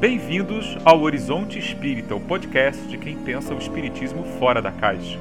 [0.00, 5.18] Bem-vindos ao Horizonte Espírita, o podcast de quem pensa o espiritismo fora da caixa.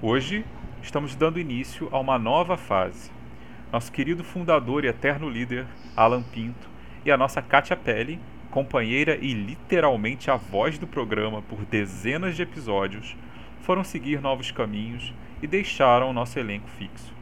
[0.00, 0.44] Hoje
[0.80, 3.10] estamos dando início a uma nova fase.
[3.72, 5.66] Nosso querido fundador e eterno líder,
[5.96, 6.68] Alan Pinto,
[7.04, 8.20] e a nossa Kátia Pelle,
[8.52, 13.16] companheira e literalmente a voz do programa por dezenas de episódios,
[13.62, 15.12] foram seguir novos caminhos
[15.42, 17.12] e deixaram o nosso elenco fixo.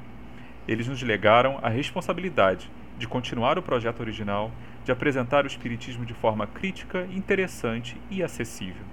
[0.68, 4.50] Eles nos legaram a responsabilidade de continuar o projeto original
[4.88, 8.86] de apresentar o Espiritismo de forma crítica, interessante e acessível.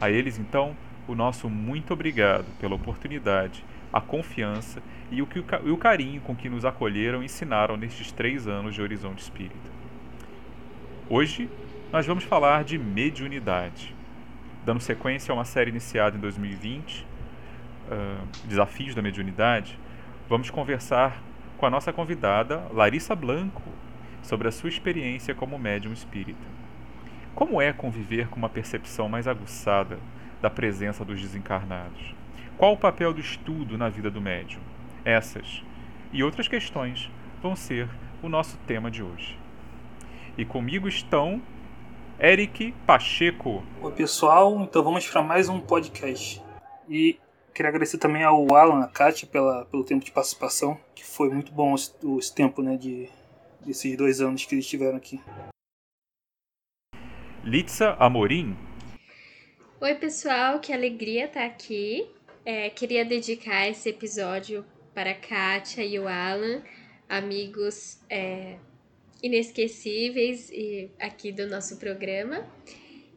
[0.00, 0.76] A eles, então,
[1.08, 6.36] o nosso muito obrigado pela oportunidade, a confiança e o, que, e o carinho com
[6.36, 9.68] que nos acolheram e ensinaram nestes três anos de Horizonte Espírita.
[11.10, 11.50] Hoje,
[11.92, 13.92] nós vamos falar de mediunidade,
[14.64, 17.04] dando sequência a uma série iniciada em 2020,
[17.90, 19.76] uh, Desafios da Mediunidade.
[20.28, 21.20] Vamos conversar
[21.58, 23.64] com a nossa convidada, Larissa Blanco,
[24.26, 26.46] sobre a sua experiência como médium espírita.
[27.34, 29.98] Como é conviver com uma percepção mais aguçada
[30.42, 32.14] da presença dos desencarnados?
[32.58, 34.60] Qual o papel do estudo na vida do médium?
[35.04, 35.62] Essas
[36.12, 37.08] e outras questões
[37.40, 37.88] vão ser
[38.20, 39.38] o nosso tema de hoje.
[40.36, 41.40] E comigo estão
[42.18, 43.62] Eric Pacheco.
[43.80, 44.60] Oi, pessoal.
[44.62, 46.42] Então vamos para mais um podcast.
[46.88, 47.18] E
[47.54, 51.52] queria agradecer também ao Alan, a Kátia, pela, pelo tempo de participação, que foi muito
[51.52, 53.08] bom esse, esse tempo né, de,
[53.66, 55.20] desses dois anos que eles estiveram aqui.
[57.44, 58.56] Litsa Amorim.
[59.80, 62.06] Oi, pessoal, que alegria estar aqui.
[62.44, 64.64] É, queria dedicar esse episódio
[64.94, 66.62] para a Kátia e o Alan,
[67.08, 68.56] amigos é,
[69.22, 72.46] inesquecíveis e aqui do nosso programa.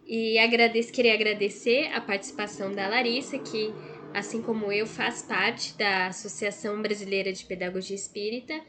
[0.06, 3.72] E agradeço, queria agradecer a participação da Larissa, que,
[4.14, 8.60] assim como eu, faz parte da Associação Brasileira de Pedagogia Espírita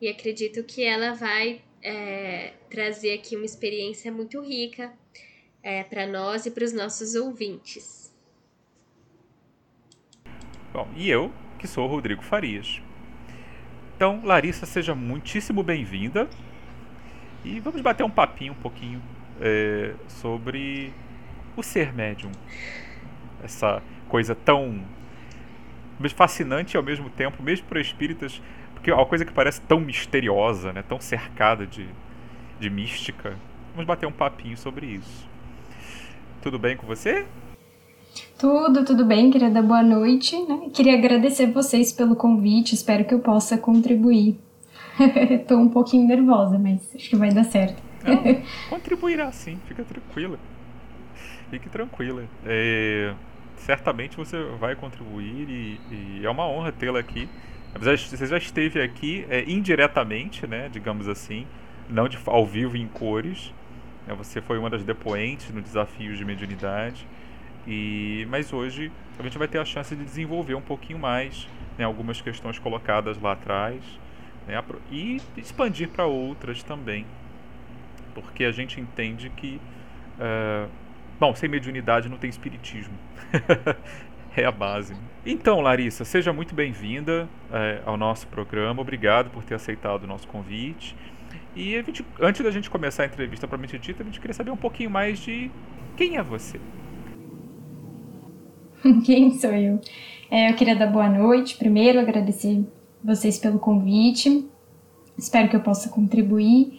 [0.00, 4.92] e acredito que ela vai é, trazer aqui uma experiência muito rica
[5.62, 8.12] é, para nós e para os nossos ouvintes.
[10.72, 12.80] Bom, e eu, que sou o Rodrigo Farias.
[13.96, 16.28] Então, Larissa, seja muitíssimo bem-vinda
[17.44, 19.02] e vamos bater um papinho um pouquinho
[19.40, 20.92] é, sobre
[21.56, 22.30] o ser médium.
[23.42, 24.84] Essa coisa tão
[26.14, 28.40] fascinante ao mesmo tempo, mesmo para espíritas,
[28.78, 30.84] porque é uma coisa que parece tão misteriosa, né?
[30.88, 31.84] tão cercada de,
[32.60, 33.36] de mística.
[33.72, 35.28] Vamos bater um papinho sobre isso.
[36.40, 37.26] Tudo bem com você?
[38.38, 40.40] Tudo, tudo bem, queria dar boa noite.
[40.46, 40.70] Né?
[40.72, 44.38] Queria agradecer vocês pelo convite, espero que eu possa contribuir.
[45.28, 47.82] Estou um pouquinho nervosa, mas acho que vai dar certo.
[48.04, 50.38] Não, contribuirá sim, fica tranquila.
[51.50, 52.22] Fique tranquila.
[52.46, 53.12] É,
[53.56, 57.28] certamente você vai contribuir e, e é uma honra tê-la aqui
[57.74, 61.46] você já esteve aqui é, indiretamente, né, digamos assim,
[61.88, 63.52] não de, ao vivo em cores.
[64.06, 67.06] Né, você foi uma das depoentes no desafio de mediunidade.
[67.66, 71.46] E, mas hoje a gente vai ter a chance de desenvolver um pouquinho mais
[71.76, 73.82] né, algumas questões colocadas lá atrás
[74.46, 77.04] né, e expandir para outras também.
[78.14, 79.60] Porque a gente entende que.
[80.18, 80.68] Uh,
[81.20, 82.94] bom, sem mediunidade não tem espiritismo.
[84.40, 84.94] é a base.
[85.24, 88.80] Então, Larissa, seja muito bem-vinda é, ao nosso programa.
[88.80, 90.96] Obrigado por ter aceitado o nosso convite.
[91.54, 94.56] E gente, antes da gente começar a entrevista para dita, a gente queria saber um
[94.56, 95.50] pouquinho mais de
[95.96, 96.60] quem é você.
[99.04, 99.80] Quem sou eu?
[100.30, 101.56] É, eu queria dar boa noite.
[101.56, 102.64] Primeiro, agradecer
[103.02, 104.48] vocês pelo convite.
[105.18, 106.78] Espero que eu possa contribuir.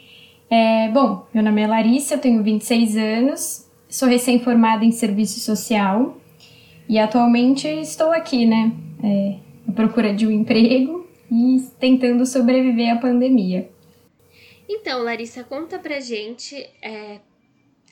[0.49, 6.18] É, bom, meu nome é Larissa, eu tenho 26 anos, sou recém-formada em serviço social
[6.89, 8.71] e atualmente estou aqui, né,
[9.03, 9.39] é,
[9.69, 13.69] à procura de um emprego e tentando sobreviver à pandemia.
[14.67, 17.19] Então, Larissa, conta pra gente é,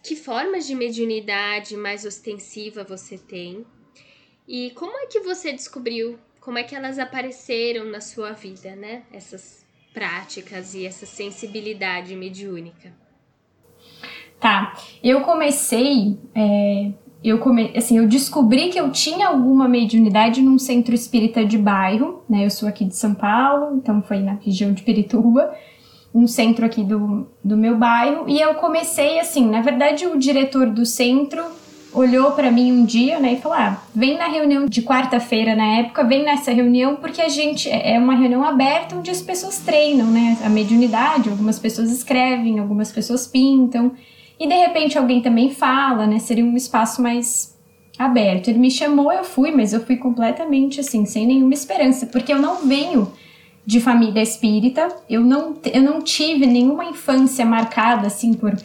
[0.04, 3.64] que formas de mediunidade mais ostensiva você tem
[4.48, 9.04] e como é que você descobriu, como é que elas apareceram na sua vida, né?
[9.12, 12.94] Essas práticas e essa sensibilidade mediúnica.
[14.40, 16.92] Tá, eu comecei é,
[17.24, 22.24] eu come, assim, eu descobri que eu tinha alguma mediunidade num centro espírita de bairro,
[22.30, 22.46] né?
[22.46, 25.54] Eu sou aqui de São Paulo, então foi na região de Pirituba,
[26.14, 30.68] um centro aqui do, do meu bairro, e eu comecei assim, na verdade o diretor
[30.68, 31.44] do centro
[31.94, 35.80] olhou para mim um dia, né, e falou: ah, vem na reunião de quarta-feira na
[35.80, 39.60] época, vem nessa reunião porque a gente é, é uma reunião aberta onde as pessoas
[39.60, 43.92] treinam, né, a mediunidade, algumas pessoas escrevem, algumas pessoas pintam.
[44.40, 46.20] E de repente alguém também fala, né?
[46.20, 47.58] Seria um espaço mais
[47.98, 48.50] aberto.
[48.50, 52.40] Ele me chamou, eu fui, mas eu fui completamente assim, sem nenhuma esperança, porque eu
[52.40, 53.12] não venho
[53.66, 58.56] de família espírita, eu não, eu não tive nenhuma infância marcada assim por,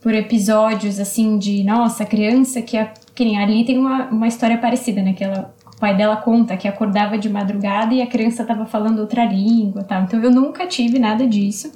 [0.00, 4.56] por episódios assim de nossa, criança que, a, que nem ali tem uma, uma história
[4.56, 5.14] parecida, né?
[5.14, 9.24] Que o pai dela conta que acordava de madrugada e a criança estava falando outra
[9.24, 10.02] língua, tal.
[10.04, 11.72] Então eu nunca tive nada disso.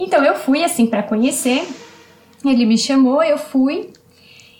[0.00, 1.64] Então eu fui assim para conhecer.
[2.44, 3.90] Ele me chamou, eu fui.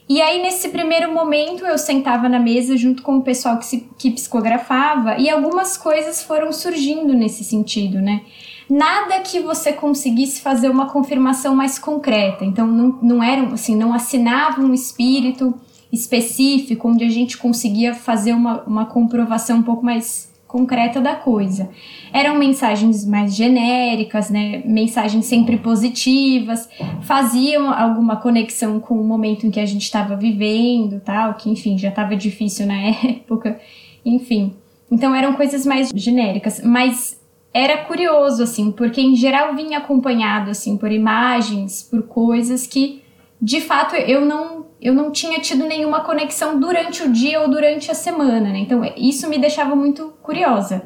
[0.08, 3.88] E aí, nesse primeiro momento, eu sentava na mesa junto com o pessoal que, se,
[3.98, 8.22] que psicografava e algumas coisas foram surgindo nesse sentido, né?
[8.70, 12.44] Nada que você conseguisse fazer uma confirmação mais concreta.
[12.44, 15.54] Então, não, não era assim, não assinava um espírito
[15.92, 21.68] específico onde a gente conseguia fazer uma, uma comprovação um pouco mais concreta da coisa.
[22.10, 24.62] Eram mensagens mais genéricas, né?
[24.64, 26.68] Mensagens sempre positivas,
[27.02, 31.76] faziam alguma conexão com o momento em que a gente estava vivendo, tal, que enfim,
[31.76, 33.60] já estava difícil na época,
[34.04, 34.54] enfim.
[34.90, 37.20] Então eram coisas mais genéricas, mas
[37.52, 43.02] era curioso assim, porque em geral vinha acompanhado assim por imagens, por coisas que
[43.40, 47.90] de fato eu não eu não tinha tido nenhuma conexão durante o dia ou durante
[47.90, 48.58] a semana, né?
[48.60, 50.84] Então isso me deixava muito curiosa.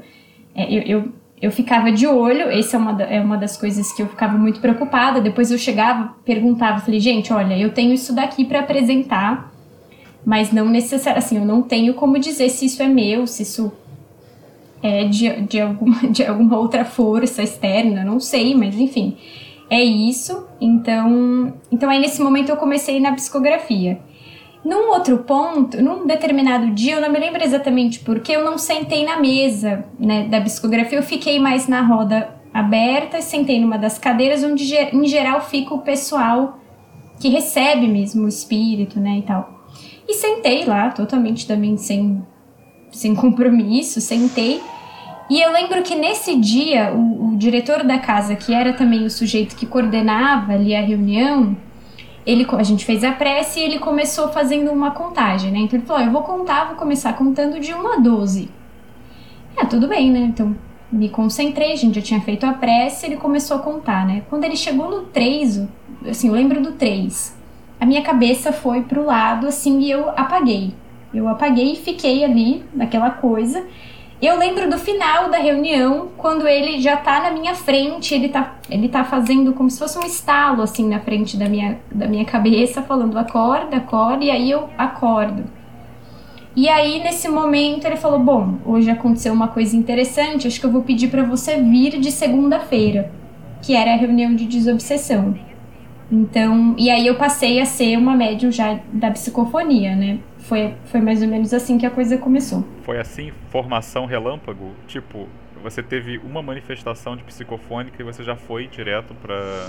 [0.54, 1.12] É, eu, eu,
[1.42, 4.60] eu, ficava de olho, essa é uma, é uma das coisas que eu ficava muito
[4.60, 5.20] preocupada.
[5.20, 9.52] Depois eu chegava, perguntava, falei, gente, olha, eu tenho isso daqui para apresentar,
[10.24, 13.70] mas não necessariamente, assim, eu não tenho como dizer se isso é meu, se isso
[14.82, 19.18] é de, de, alguma, de alguma outra força externa, não sei, mas enfim
[19.72, 20.46] é isso.
[20.60, 23.98] Então, então aí nesse momento eu comecei na psicografia.
[24.62, 29.04] Num outro ponto, num determinado dia, eu não me lembro exatamente porque eu não sentei
[29.04, 34.44] na mesa né, da psicografia, eu fiquei mais na roda aberta, sentei numa das cadeiras
[34.44, 36.58] onde em geral fica o pessoal
[37.18, 39.66] que recebe mesmo o espírito, né, e tal.
[40.06, 42.22] E sentei lá, totalmente também sem,
[42.90, 44.60] sem compromisso, sentei
[45.32, 49.10] e eu lembro que nesse dia, o, o, diretor da casa, que era também o
[49.10, 51.56] sujeito que coordenava ali a reunião,
[52.26, 55.60] ele, a gente fez a prece e ele começou fazendo uma contagem, né?
[55.60, 58.50] Então ele falou: eu vou contar, vou começar contando de 1 a 12.
[59.56, 60.20] Ah, tudo bem, né?
[60.20, 60.54] Então
[60.92, 64.24] me concentrei, a gente já tinha feito a prece, ele começou a contar, né?
[64.28, 65.66] Quando ele chegou no 3,
[66.10, 67.34] assim, eu lembro do 3,
[67.80, 70.74] a minha cabeça foi pro lado, assim, e eu apaguei.
[71.14, 73.66] Eu apaguei e fiquei ali naquela coisa.
[74.22, 78.54] Eu lembro do final da reunião, quando ele já tá na minha frente, ele tá,
[78.70, 82.24] ele tá fazendo como se fosse um estalo assim na frente da minha, da minha
[82.24, 85.42] cabeça, falando acorda, acorda, e aí eu acordo.
[86.54, 90.70] E aí, nesse momento, ele falou: Bom, hoje aconteceu uma coisa interessante, acho que eu
[90.70, 93.10] vou pedir para você vir de segunda-feira,
[93.60, 95.34] que era a reunião de desobsessão.
[96.12, 100.20] Então, e aí eu passei a ser uma médium já da psicofonia, né?
[100.52, 102.62] Foi, foi mais ou menos assim que a coisa começou.
[102.82, 104.72] Foi assim, formação relâmpago?
[104.86, 105.26] Tipo,
[105.62, 109.66] você teve uma manifestação de psicofônica e você já foi direto para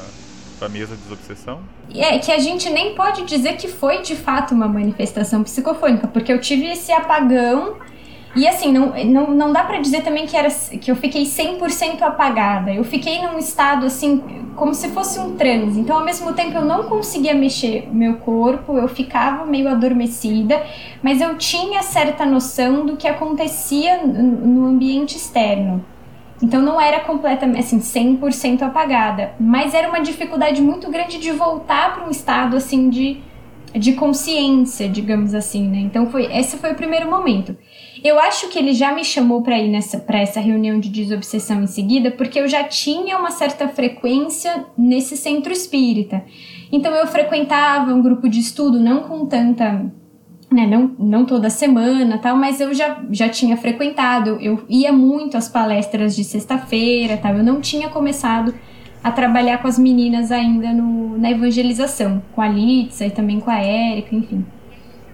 [0.61, 1.61] a mesa de desobsessão?
[1.95, 6.33] É, que a gente nem pode dizer que foi de fato uma manifestação psicofônica, porque
[6.33, 7.77] eu tive esse apagão
[8.35, 12.01] e assim, não, não, não dá para dizer também que, era, que eu fiquei 100%
[12.01, 12.73] apagada.
[12.73, 15.79] Eu fiquei num estado assim, como se fosse um transe.
[15.79, 20.61] Então, ao mesmo tempo, eu não conseguia mexer meu corpo, eu ficava meio adormecida,
[21.01, 25.85] mas eu tinha certa noção do que acontecia no ambiente externo.
[26.41, 31.93] Então, não era completamente, assim, 100% apagada, mas era uma dificuldade muito grande de voltar
[31.93, 33.21] para um estado, assim, de,
[33.73, 35.77] de consciência, digamos assim, né?
[35.77, 37.55] Então, foi, esse foi o primeiro momento.
[38.03, 41.63] Eu acho que ele já me chamou para ir nessa para essa reunião de desobsessão
[41.63, 46.23] em seguida, porque eu já tinha uma certa frequência nesse centro espírita.
[46.71, 49.89] Então eu frequentava um grupo de estudo não com tanta
[50.51, 55.35] né, não, não toda semana, tal, mas eu já, já tinha frequentado, eu ia muito
[55.35, 57.35] às palestras de sexta-feira, tal.
[57.35, 58.53] Eu não tinha começado
[59.03, 63.49] a trabalhar com as meninas ainda no, na evangelização, com a Litsa e também com
[63.49, 64.45] a Érica, enfim.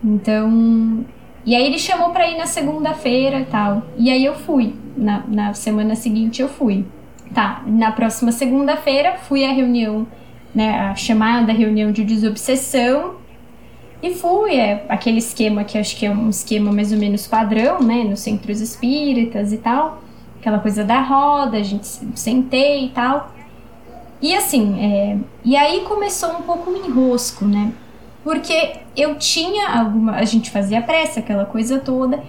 [0.03, 1.05] Então,
[1.45, 3.83] e aí ele chamou para ir na segunda-feira e tal.
[3.97, 4.75] E aí eu fui.
[4.95, 6.85] Na, na semana seguinte eu fui.
[7.33, 10.07] Tá, na próxima segunda-feira fui à reunião,
[10.53, 13.15] né, a chamada reunião de desobsessão.
[14.01, 17.81] E fui, é aquele esquema que acho que é um esquema mais ou menos padrão,
[17.81, 20.01] né, nos centros espíritas e tal.
[20.39, 23.31] Aquela coisa da roda, a gente sentei e tal.
[24.21, 27.71] E assim, é, e aí começou um pouco o enrosco, né?
[28.29, 30.11] Porque eu tinha alguma.
[30.11, 32.21] A gente fazia pressa, aquela coisa toda.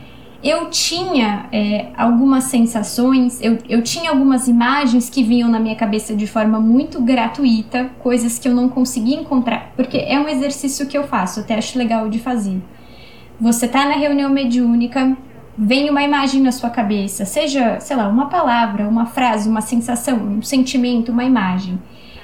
[0.42, 6.16] Eu tinha é, algumas sensações, eu, eu tinha algumas imagens que vinham na minha cabeça
[6.16, 10.96] de forma muito gratuita, coisas que eu não conseguia encontrar, porque é um exercício que
[10.96, 12.62] eu faço, até acho legal de fazer.
[13.38, 15.14] Você tá na reunião mediúnica,
[15.58, 20.16] vem uma imagem na sua cabeça, seja, sei lá, uma palavra, uma frase, uma sensação,
[20.16, 21.78] um sentimento, uma imagem.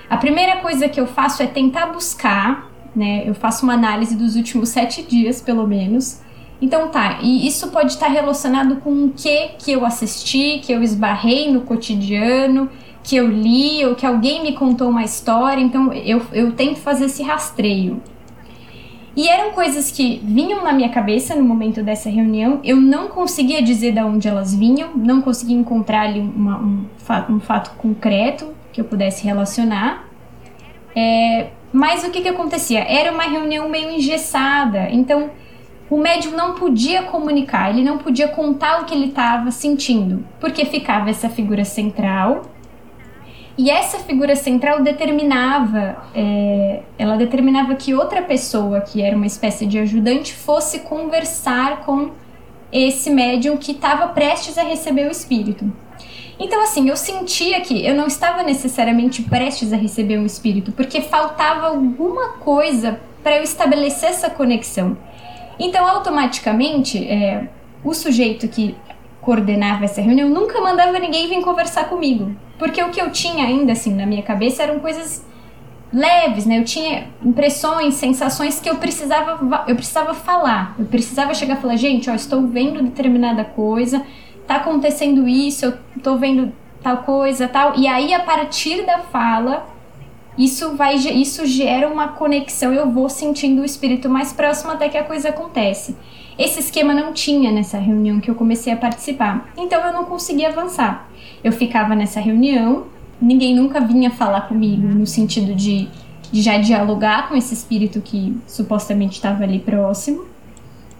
[0.09, 3.23] A primeira coisa que eu faço é tentar buscar, né?
[3.29, 6.21] Eu faço uma análise dos últimos sete dias, pelo menos.
[6.61, 10.83] Então tá, e isso pode estar relacionado com o que que eu assisti, que eu
[10.83, 12.71] esbarrei no cotidiano,
[13.03, 15.61] que eu li, ou que alguém me contou uma história.
[15.61, 18.01] Então eu, eu tento fazer esse rastreio.
[19.17, 23.63] E eram coisas que vinham na minha cabeça no momento dessa reunião, eu não conseguia
[23.63, 28.53] dizer de onde elas vinham, não conseguia encontrar ali uma, um, fato, um, fato concreto
[28.71, 30.07] que eu pudesse relacionar.
[30.95, 32.81] É, mas o que, que acontecia?
[32.89, 35.29] Era uma reunião meio engessada, então
[35.91, 40.65] o médium não podia comunicar, ele não podia contar o que ele estava sentindo, porque
[40.65, 42.47] ficava essa figura central
[43.59, 49.67] e essa figura central determinava, é, ela determinava que outra pessoa, que era uma espécie
[49.67, 52.11] de ajudante, fosse conversar com
[52.73, 55.71] esse médium que estava prestes a receber o espírito.
[56.39, 61.01] Então, assim, eu sentia que eu não estava necessariamente prestes a receber um espírito, porque
[61.01, 64.97] faltava alguma coisa para eu estabelecer essa conexão.
[65.59, 67.49] Então, automaticamente, é,
[67.83, 68.77] o sujeito que
[69.21, 72.37] coordenava essa reunião nunca mandava ninguém vir conversar comigo.
[72.59, 75.27] Porque o que eu tinha ainda assim na minha cabeça eram coisas
[75.93, 76.59] leves, né?
[76.59, 80.77] Eu tinha impressões, sensações que eu precisava eu precisava falar.
[80.79, 84.05] Eu precisava chegar e falar, gente, ó, estou vendo determinada coisa,
[84.47, 87.77] tá acontecendo isso, eu tô vendo tal coisa, tal.
[87.77, 89.67] E aí a partir da fala,
[90.39, 94.99] isso vai isso gera uma conexão, eu vou sentindo o espírito mais próximo até que
[94.99, 95.97] a coisa acontece.
[96.39, 99.51] Esse esquema não tinha nessa reunião que eu comecei a participar.
[99.57, 101.09] Então eu não conseguia avançar.
[101.43, 102.87] Eu ficava nessa reunião,
[103.21, 105.89] ninguém nunca vinha falar comigo no sentido de,
[106.31, 110.25] de já dialogar com esse espírito que supostamente estava ali próximo.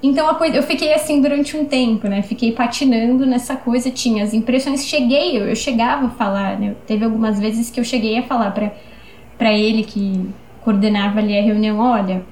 [0.03, 2.23] Então eu fiquei assim durante um tempo, né?
[2.23, 6.77] Fiquei patinando nessa coisa, tinha as impressões, cheguei, eu, eu chegava a falar, né?
[6.87, 10.29] Teve algumas vezes que eu cheguei a falar para ele que
[10.63, 12.25] coordenava ali a reunião, olha,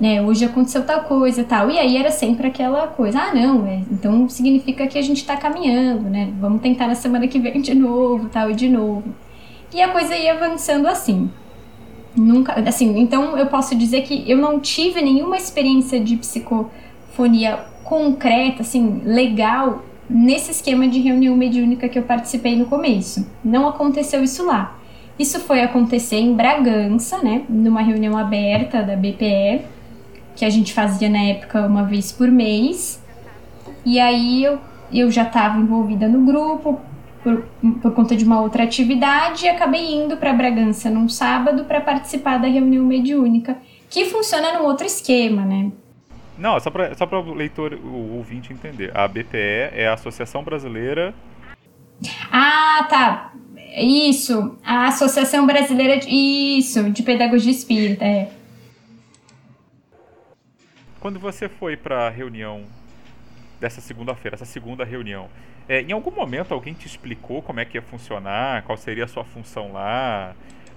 [0.00, 1.70] né, hoje aconteceu tal coisa tal.
[1.70, 5.36] E aí era sempre aquela coisa, ah, não, é, então significa que a gente está
[5.36, 6.32] caminhando, né?
[6.40, 9.04] Vamos tentar na semana que vem de novo, tal, e de novo.
[9.72, 11.30] E a coisa ia avançando assim.
[12.16, 16.16] Nunca, assim, então eu posso dizer que eu não tive nenhuma experiência de
[17.12, 23.30] psicofonia concreta, assim, legal, nesse esquema de reunião mediúnica que eu participei no começo.
[23.44, 24.78] Não aconteceu isso lá.
[25.18, 29.60] Isso foi acontecer em Bragança, né, numa reunião aberta da BPE,
[30.34, 33.00] que a gente fazia na época uma vez por mês.
[33.84, 34.58] E aí eu,
[34.92, 36.80] eu já estava envolvida no grupo
[37.22, 37.44] por,
[37.80, 42.38] por conta de uma outra atividade e acabei indo para Bragança num sábado para participar
[42.38, 43.58] da reunião mediúnica,
[43.90, 45.70] que funciona num outro esquema, né?
[46.38, 48.96] Não, só para só o leitor, o ouvinte entender.
[48.96, 51.14] A BPE é a Associação Brasileira.
[52.30, 53.32] Ah, tá.
[53.76, 54.56] Isso.
[54.64, 56.08] A Associação Brasileira de.
[56.08, 58.30] Isso, de Pedagogia Espírita, é.
[61.00, 62.64] Quando você foi para a reunião
[63.60, 65.28] dessa segunda-feira, essa segunda reunião,
[65.68, 69.08] é, em algum momento alguém te explicou como é que ia funcionar, qual seria a
[69.08, 70.34] sua função lá?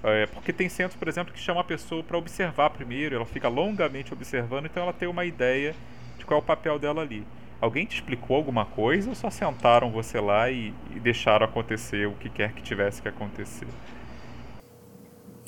[0.08, 3.50] É, porque tem centros, por exemplo, que chama a pessoa para observar primeiro, ela fica
[3.50, 5.74] longamente observando, então ela tem uma ideia
[6.20, 7.26] de qual é o papel dela ali.
[7.60, 12.12] Alguém te explicou alguma coisa ou só sentaram você lá e, e deixaram acontecer o
[12.12, 13.66] que quer que tivesse que acontecer?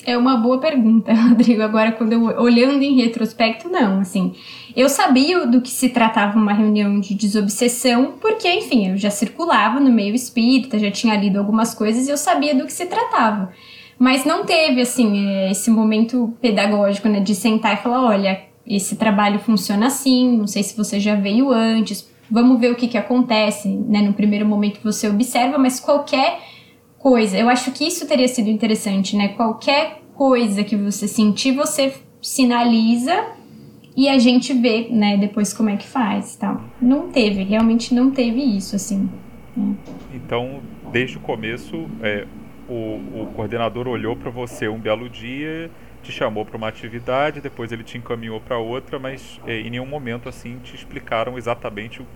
[0.04, 1.62] É uma boa pergunta, Rodrigo.
[1.62, 4.34] Agora, quando eu olhando em retrospecto, não, assim.
[4.74, 9.78] Eu sabia do que se tratava uma reunião de desobsessão, porque, enfim, eu já circulava
[9.78, 13.52] no meio espírita, já tinha lido algumas coisas e eu sabia do que se tratava.
[13.98, 18.96] Mas não teve, assim, é, esse momento pedagógico, né, de sentar e falar: olha, esse
[18.96, 22.98] trabalho funciona assim, não sei se você já veio antes, vamos ver o que, que
[22.98, 24.02] acontece, né?
[24.02, 26.40] No primeiro momento você observa, mas qualquer
[26.98, 27.36] coisa.
[27.36, 29.28] Eu acho que isso teria sido interessante, né?
[29.28, 33.24] Qualquer coisa que você sentir, você sinaliza
[33.96, 36.60] e a gente vê, né, depois como é que faz, tal.
[36.80, 39.08] Não teve, realmente não teve isso, assim.
[39.56, 39.74] Né?
[40.14, 40.60] Então,
[40.92, 42.26] desde o começo, é,
[42.68, 45.70] o, o coordenador olhou para você um belo dia,
[46.02, 49.86] te chamou para uma atividade, depois ele te encaminhou para outra, mas é, em nenhum
[49.86, 52.06] momento assim te explicaram exatamente o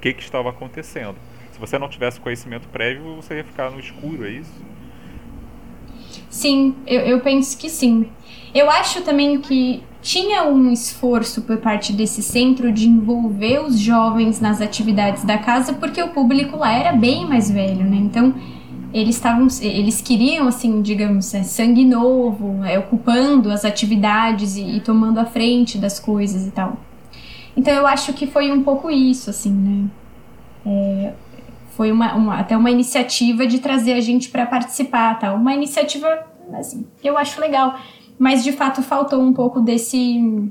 [0.00, 1.16] que, que estava acontecendo
[1.60, 4.50] se você não tivesse conhecimento prévio, você ia ficar no escuro, é isso?
[6.30, 8.08] Sim, eu, eu penso que sim.
[8.54, 14.40] Eu acho também que tinha um esforço por parte desse centro de envolver os jovens
[14.40, 17.96] nas atividades da casa, porque o público lá era bem mais velho, né?
[17.96, 18.34] Então,
[18.92, 24.80] eles estavam eles queriam assim digamos é, sangue novo é, ocupando as atividades e, e,
[24.80, 26.76] tomando a frente das coisas e tal
[27.56, 29.90] então eu acho que foi um pouco isso assim né
[30.66, 31.12] é,
[31.80, 35.32] foi uma, uma, até uma iniciativa de trazer a gente para participar, tá?
[35.32, 37.78] Uma iniciativa assim, eu acho legal.
[38.18, 40.50] Mas de fato faltou um pouco desse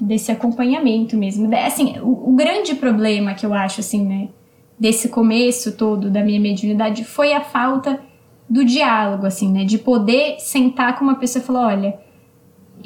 [0.00, 1.48] desse acompanhamento mesmo.
[1.56, 4.28] Assim, o, o grande problema que eu acho assim, né,
[4.78, 8.00] desse começo todo da minha mediunidade foi a falta
[8.48, 11.98] do diálogo, assim, né, de poder sentar com uma pessoa e falar, olha,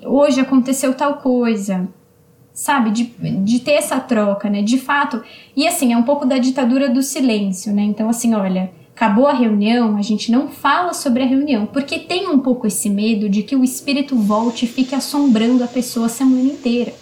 [0.04, 1.88] hoje aconteceu tal coisa,
[2.52, 2.90] sabe?
[2.90, 3.04] De,
[3.44, 4.62] de ter essa troca, né?
[4.62, 5.22] De fato.
[5.56, 7.82] E assim, é um pouco da ditadura do silêncio, né?
[7.82, 12.28] Então, assim, olha, acabou a reunião, a gente não fala sobre a reunião, porque tem
[12.28, 16.08] um pouco esse medo de que o espírito volte e fique assombrando a pessoa a
[16.08, 16.92] semana inteira.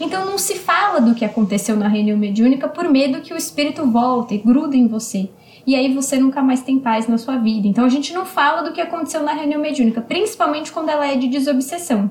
[0.00, 3.86] Então não se fala do que aconteceu na reunião mediúnica por medo que o espírito
[3.86, 5.30] volte e grude em você.
[5.66, 7.66] E aí você nunca mais tem paz na sua vida.
[7.66, 11.16] Então a gente não fala do que aconteceu na reunião mediúnica, principalmente quando ela é
[11.16, 12.10] de desobsessão.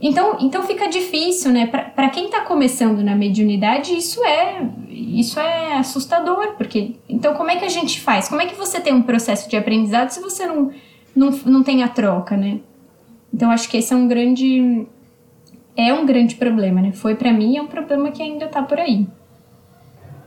[0.00, 1.66] Então, então fica difícil, né?
[1.66, 7.56] Para quem está começando na mediunidade, isso é isso é assustador, porque então como é
[7.56, 8.28] que a gente faz?
[8.28, 10.70] Como é que você tem um processo de aprendizado se você não
[11.14, 12.60] não, não tem a troca, né?
[13.34, 14.86] Então acho que esse é um grande
[15.88, 16.92] é um grande problema, né?
[16.92, 19.06] Foi para mim é um problema que ainda está por aí.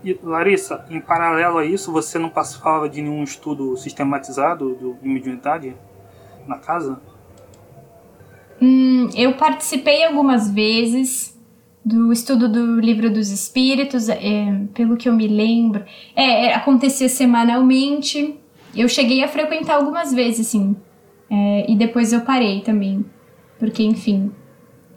[0.03, 5.07] E, Larissa, em paralelo a isso, você não participava de nenhum estudo sistematizado do, de
[5.07, 5.75] mediunidade
[6.45, 6.99] na casa?
[8.61, 11.33] Hum, eu participei algumas vezes
[11.85, 14.19] do estudo do livro dos espíritos, é,
[14.73, 15.83] pelo que eu me lembro.
[16.15, 18.39] É, é, acontecia semanalmente.
[18.75, 20.75] Eu cheguei a frequentar algumas vezes, sim.
[21.29, 23.05] É, e depois eu parei também.
[23.59, 24.31] Porque, enfim,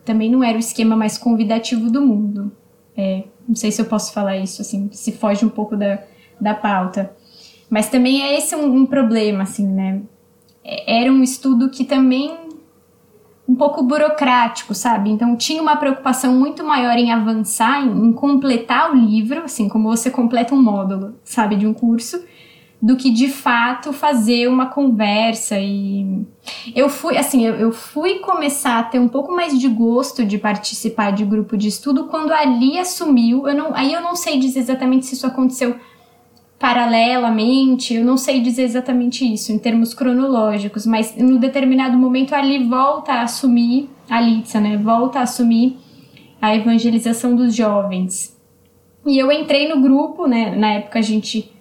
[0.07, 2.53] também não era o esquema mais convidativo do mundo.
[2.97, 5.99] É, não sei se eu posso falar isso, assim, se foge um pouco da,
[6.41, 7.15] da pauta.
[7.69, 10.01] Mas também é esse um, um problema, assim, né?
[10.65, 12.47] É, era um estudo que também
[13.49, 15.11] um pouco burocrático, sabe?
[15.11, 19.89] Então tinha uma preocupação muito maior em avançar, em, em, completar o livro, assim como
[19.89, 22.25] você completa um módulo, sabe, de um curso,
[22.80, 26.26] do que de fato fazer uma conversa e
[26.75, 30.36] eu fui assim eu, eu fui começar a ter um pouco mais de gosto de
[30.36, 34.60] participar de grupo de estudo quando ali assumiu eu não aí eu não sei dizer
[34.60, 35.75] exatamente se isso aconteceu
[36.58, 42.65] paralelamente, eu não sei dizer exatamente isso em termos cronológicos, mas no determinado momento ali
[42.65, 44.76] volta a assumir a Litsa, né?
[44.76, 45.76] Volta a assumir
[46.41, 48.36] a evangelização dos jovens.
[49.04, 50.56] E eu entrei no grupo, né?
[50.56, 51.52] Na época a gente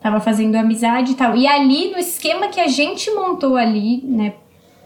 [0.00, 1.36] tava fazendo amizade e tal.
[1.36, 4.34] E ali no esquema que a gente montou ali, né?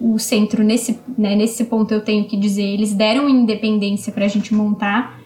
[0.00, 4.28] O centro nesse, né, nesse ponto eu tenho que dizer, eles deram independência para a
[4.28, 5.22] gente montar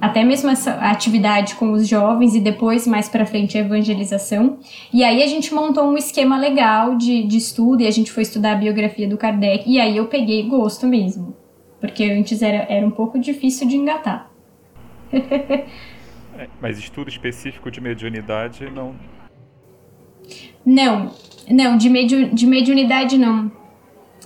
[0.00, 4.58] até mesmo essa atividade com os jovens e depois mais para frente a evangelização.
[4.92, 8.22] E aí a gente montou um esquema legal de, de estudo e a gente foi
[8.22, 11.36] estudar a biografia do Kardec e aí eu peguei gosto mesmo,
[11.80, 14.30] porque antes era, era um pouco difícil de engatar.
[16.38, 18.94] É, mas estudo específico de mediunidade não.
[20.64, 21.10] Não,
[21.48, 23.50] não, de, medio, de mediunidade não.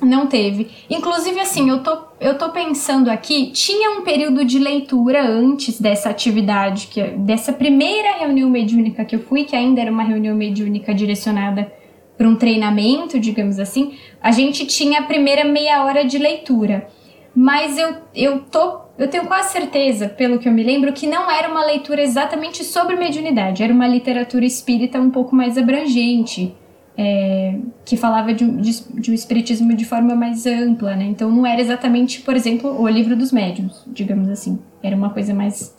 [0.03, 0.71] Não teve.
[0.91, 6.11] Inclusive, assim, eu tô, eu tô pensando aqui, tinha um período de leitura antes dessa
[6.11, 10.93] atividade, que, dessa primeira reunião mediúnica que eu fui, que ainda era uma reunião mediúnica
[10.93, 11.73] direcionada
[12.19, 13.95] para um treinamento, digamos assim.
[14.21, 16.89] A gente tinha a primeira meia hora de leitura.
[17.35, 18.85] Mas eu, eu tô.
[18.97, 22.63] Eu tenho quase certeza, pelo que eu me lembro, que não era uma leitura exatamente
[22.63, 26.55] sobre mediunidade, era uma literatura espírita um pouco mais abrangente
[26.97, 31.05] é, que falava de, de, de, um espiritismo de forma mais ampla, né?
[31.05, 34.59] Então não era exatamente, por exemplo, o livro dos médiuns, digamos assim.
[34.83, 35.77] Era uma coisa mais,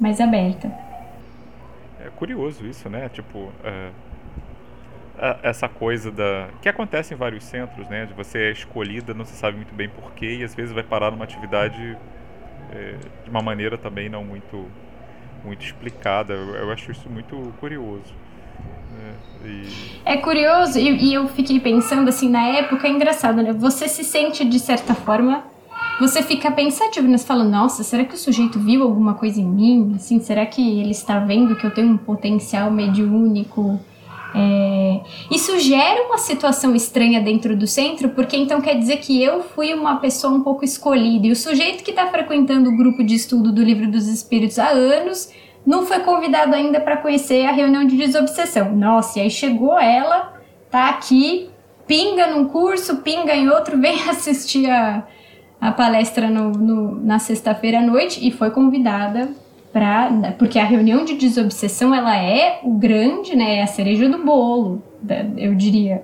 [0.00, 0.68] mais aberta.
[2.00, 3.08] É curioso isso, né?
[3.10, 3.52] Tipo,
[5.42, 8.06] essa coisa da que acontece em vários centros, né?
[8.06, 11.10] De você é escolhida, não se sabe muito bem porquê e às vezes vai parar
[11.10, 11.96] numa atividade
[12.72, 14.66] é, de uma maneira também não muito
[15.44, 16.34] muito explicada.
[16.34, 18.14] Eu, eu acho isso muito curioso.
[19.44, 19.68] É, e...
[20.04, 23.52] é curioso, e, e, eu fiquei pensando assim, na época é engraçado, né?
[23.52, 25.44] Você se sente de certa forma,
[26.00, 27.16] você fica pensativo, né?
[27.16, 29.92] Você fala, nossa, será que o sujeito viu alguma coisa em mim?
[29.96, 33.78] Assim, será que ele está vendo que eu tenho um potencial mediúnico?
[34.38, 35.00] É...
[35.30, 39.72] Isso gera uma situação estranha dentro do centro, porque então quer dizer que eu fui
[39.72, 43.50] uma pessoa um pouco escolhida, e o sujeito que está frequentando o grupo de estudo
[43.50, 45.32] do Livro dos Espíritos há anos
[45.64, 48.76] não foi convidado ainda para conhecer a reunião de desobsessão.
[48.76, 50.34] Nossa, e aí chegou ela,
[50.70, 51.48] tá aqui,
[51.86, 55.02] pinga num curso, pinga em outro, vem assistir a,
[55.58, 59.30] a palestra no, no na sexta-feira à noite e foi convidada
[59.76, 60.32] para.
[60.38, 63.56] Porque a reunião de desobsessão ela é o grande, né?
[63.58, 64.82] É a cereja do bolo,
[65.36, 66.02] eu diria.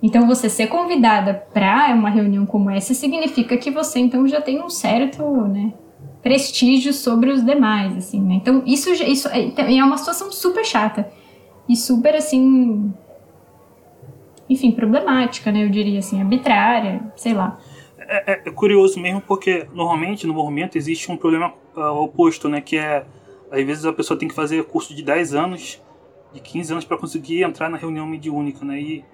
[0.00, 4.62] Então, você ser convidada para uma reunião como essa significa que você então já tem
[4.62, 5.74] um certo, né,
[6.22, 8.34] prestígio sobre os demais, assim, né?
[8.34, 11.10] Então, isso, isso é, então, é uma situação super chata.
[11.68, 12.92] E super, assim...
[14.48, 15.64] enfim, problemática, né?
[15.64, 17.58] Eu diria assim, arbitrária, sei lá.
[18.12, 22.60] É, é, é curioso mesmo porque normalmente no movimento existe um problema uh, oposto, né?
[22.60, 23.06] Que é,
[23.52, 25.80] às vezes a pessoa tem que fazer curso de 10 anos,
[26.32, 28.80] de 15 anos para conseguir entrar na reunião mediúnica, né?
[28.80, 29.04] E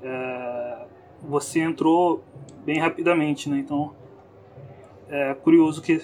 [0.00, 0.86] é,
[1.20, 2.22] você entrou
[2.64, 3.58] bem rapidamente, né?
[3.58, 3.92] Então
[5.08, 6.00] é curioso que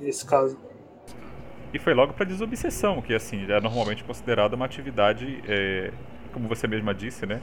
[0.00, 0.58] esse caso.
[1.72, 5.92] E foi logo para desobsessão, que assim é normalmente considerada uma atividade, é,
[6.32, 7.40] como você mesma disse, né,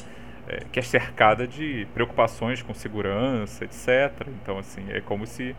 [0.50, 4.28] é, que é cercada de preocupações com segurança, etc.
[4.42, 5.56] Então assim é como se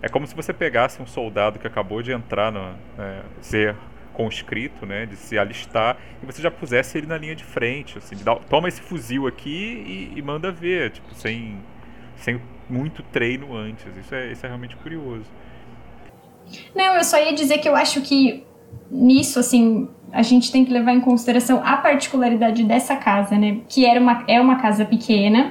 [0.00, 3.74] é como se você pegasse um soldado que acabou de entrar no é, ser
[4.12, 8.16] conscrito, né, de se alistar e você já pusesse ele na linha de frente, assim,
[8.16, 11.58] dar, toma esse fuzil aqui e, e manda ver, tipo sem
[12.16, 13.86] sem muito treino antes.
[13.96, 15.24] Isso é, isso é realmente curioso.
[16.74, 18.44] Não, eu só ia dizer que eu acho que
[18.90, 23.58] nisso, assim, a gente tem que levar em consideração a particularidade dessa casa, né?
[23.68, 25.50] Que era uma, é uma casa pequena,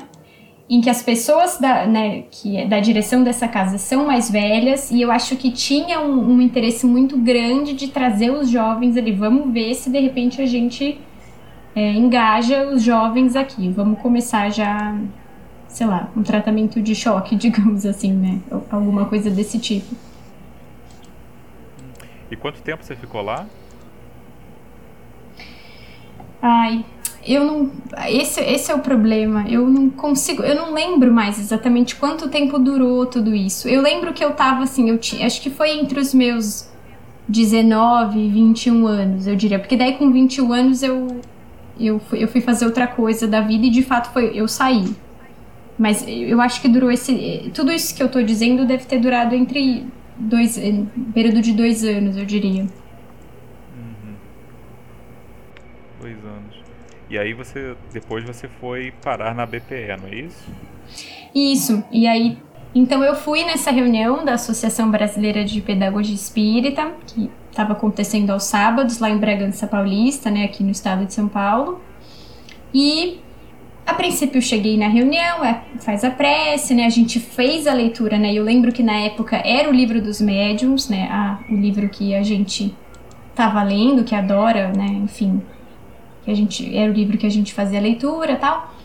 [0.69, 4.91] em que as pessoas da, né, que é da direção dessa casa são mais velhas,
[4.91, 9.11] e eu acho que tinha um, um interesse muito grande de trazer os jovens ali.
[9.11, 10.99] Vamos ver se de repente a gente
[11.73, 13.69] é, engaja os jovens aqui.
[13.69, 14.99] Vamos começar já,
[15.69, 18.39] sei lá, um tratamento de choque, digamos assim, né?
[18.69, 19.95] Alguma coisa desse tipo.
[22.29, 23.45] E quanto tempo você ficou lá?
[26.41, 26.85] Ai,
[27.25, 27.71] eu não.
[28.07, 29.45] Esse, esse é o problema.
[29.49, 30.43] Eu não consigo.
[30.43, 33.67] Eu não lembro mais exatamente quanto tempo durou tudo isso.
[33.67, 35.25] Eu lembro que eu tava assim, eu tinha.
[35.25, 36.69] Acho que foi entre os meus
[37.27, 39.59] 19 e 21 anos, eu diria.
[39.59, 41.19] Porque daí com 21 anos eu.
[41.79, 44.31] Eu fui, eu fui fazer outra coisa da vida e de fato foi.
[44.33, 44.95] Eu saí.
[45.77, 47.51] Mas eu acho que durou esse.
[47.53, 49.85] Tudo isso que eu tô dizendo deve ter durado entre
[50.17, 50.59] dois,
[51.13, 52.63] período de dois anos, eu diria.
[52.63, 54.15] Uhum.
[56.01, 56.57] Dois anos.
[57.09, 60.51] E aí você, depois você foi parar na BPE, não é isso?
[61.33, 61.83] Isso.
[61.91, 62.37] E aí,
[62.75, 68.43] então eu fui nessa reunião da Associação Brasileira de Pedagogia Espírita, que estava acontecendo aos
[68.43, 71.81] sábados lá em Bragança Paulista, né, aqui no estado de São Paulo.
[72.73, 73.19] E
[73.87, 76.85] a princípio cheguei na reunião, é, faz a prece, né?
[76.85, 78.33] A gente fez a leitura, né?
[78.33, 81.07] Eu lembro que na época era o livro dos médiums, né?
[81.09, 82.75] A, o livro que a gente
[83.33, 84.87] tava lendo, que adora, né?
[85.03, 85.41] Enfim,
[86.25, 88.75] que a gente era o livro que a gente fazia a leitura, tal.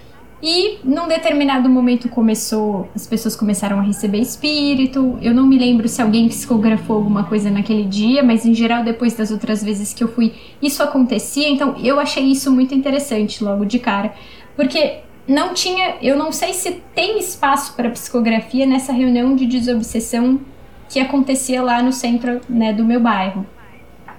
[0.41, 5.19] E num determinado momento começou, as pessoas começaram a receber espírito.
[5.21, 9.15] Eu não me lembro se alguém psicografou alguma coisa naquele dia, mas em geral depois
[9.15, 11.49] das outras vezes que eu fui, isso acontecia.
[11.49, 14.15] Então eu achei isso muito interessante logo de cara
[14.57, 20.41] porque não tinha, eu não sei se tem espaço para psicografia nessa reunião de desobsessão
[20.89, 23.47] que acontecia lá no centro né, do meu bairro.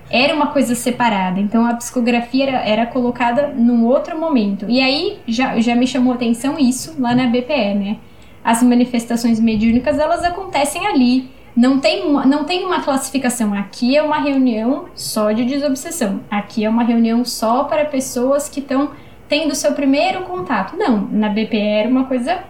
[0.10, 4.66] Era uma coisa separada, então a psicografia era, era colocada num outro momento.
[4.70, 7.98] E aí já, já me chamou atenção isso lá na BPE, né?
[8.44, 11.32] As manifestações mediúnicas elas acontecem ali.
[11.56, 13.54] Não tem, uma, não tem uma classificação.
[13.54, 16.20] Aqui é uma reunião só de desobsessão.
[16.30, 18.92] Aqui é uma reunião só para pessoas que estão
[19.34, 20.78] tendo seu primeiro contato.
[20.78, 22.44] Não, na BPE era uma coisa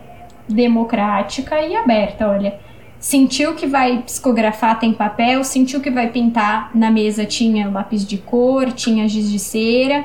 [0.50, 2.60] democrática e aberta, olha.
[3.00, 8.18] Sentiu que vai psicografar, tem papel, sentiu que vai pintar, na mesa tinha lápis de
[8.18, 10.04] cor, tinha giz de cera,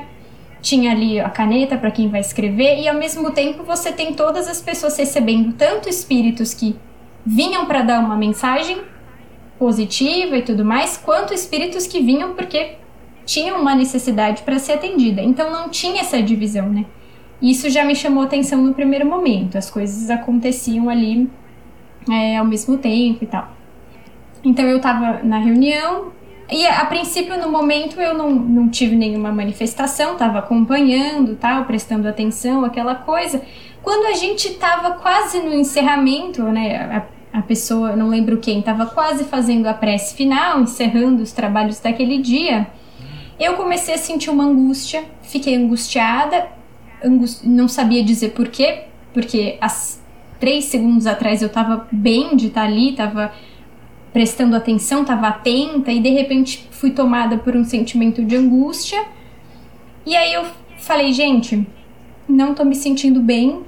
[0.61, 4.47] tinha ali a caneta para quem vai escrever, e ao mesmo tempo você tem todas
[4.47, 6.77] as pessoas recebendo tanto espíritos que
[7.25, 8.81] vinham para dar uma mensagem
[9.57, 12.75] positiva e tudo mais, quanto espíritos que vinham porque
[13.29, 15.21] tinha uma necessidade para ser atendida.
[15.21, 16.85] Então não tinha essa divisão, né?
[17.39, 19.55] Isso já me chamou atenção no primeiro momento.
[19.55, 21.29] As coisas aconteciam ali
[22.11, 23.47] é, ao mesmo tempo e tal.
[24.43, 26.11] Então eu estava na reunião
[26.51, 32.07] e a princípio no momento eu não, não tive nenhuma manifestação, estava acompanhando, tal, prestando
[32.07, 33.43] atenção, aquela coisa.
[33.83, 37.05] Quando a gente estava quase no encerramento, né?
[37.31, 41.79] A, a pessoa, não lembro quem, estava quase fazendo a prece final, encerrando os trabalhos
[41.79, 42.65] daquele dia
[43.39, 46.47] eu comecei a sentir uma angústia, fiquei angustiada,
[47.03, 47.43] angust...
[47.45, 50.01] não sabia dizer porquê, porque as
[50.39, 53.31] três segundos atrás eu tava bem de estar tá ali, tava
[54.11, 59.03] prestando atenção, tava atenta e de repente fui tomada por um sentimento de angústia.
[60.05, 60.45] E aí eu
[60.77, 61.67] falei, gente,
[62.27, 63.61] não tô me sentindo bem.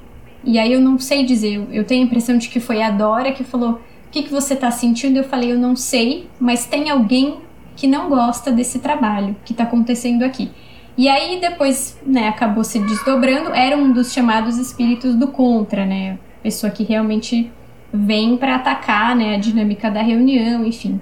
[0.43, 3.31] E aí eu não sei dizer, eu tenho a impressão de que foi a Dora
[3.31, 3.79] que falou: "O
[4.09, 7.37] que que você tá sentindo?" Eu falei: "Eu não sei, mas tem alguém
[7.81, 10.51] que não gosta desse trabalho que está acontecendo aqui.
[10.95, 16.19] E aí depois, né, acabou se desdobrando, era um dos chamados espíritos do contra, né?
[16.43, 17.51] Pessoa que realmente
[17.91, 21.01] vem para atacar, né, a dinâmica da reunião, enfim.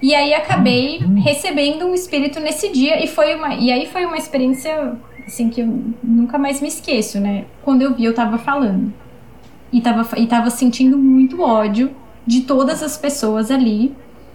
[0.00, 4.16] E aí acabei recebendo um espírito nesse dia e foi uma e aí foi uma
[4.16, 7.46] experiência assim, que eu nunca mais me esqueço, né?
[7.64, 8.92] Quando eu vi, eu tava falando.
[9.72, 11.90] E tava, e tava sentindo muito ódio
[12.24, 13.92] de todas as pessoas ali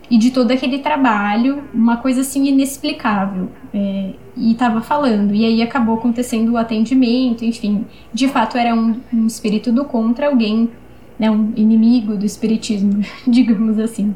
[0.09, 3.49] e de todo aquele trabalho, uma coisa assim inexplicável.
[3.73, 7.85] É, e tava falando, e aí acabou acontecendo o atendimento, enfim.
[8.13, 10.69] De fato, era um, um espírito do contra, alguém,
[11.17, 14.15] né, um inimigo do espiritismo, digamos assim.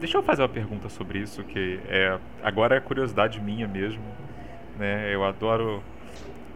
[0.00, 4.02] Deixa eu fazer uma pergunta sobre isso, que é agora é curiosidade minha mesmo.
[4.78, 5.14] Né?
[5.14, 5.82] Eu adoro.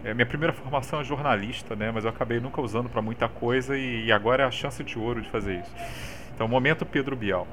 [0.02, 1.90] É, minha primeira formação é jornalista, né?
[1.92, 4.98] mas eu acabei nunca usando para muita coisa e, e, agora é a chance de
[4.98, 5.70] ouro de fazer isso.
[6.34, 7.46] Então, momento Pedro Bial.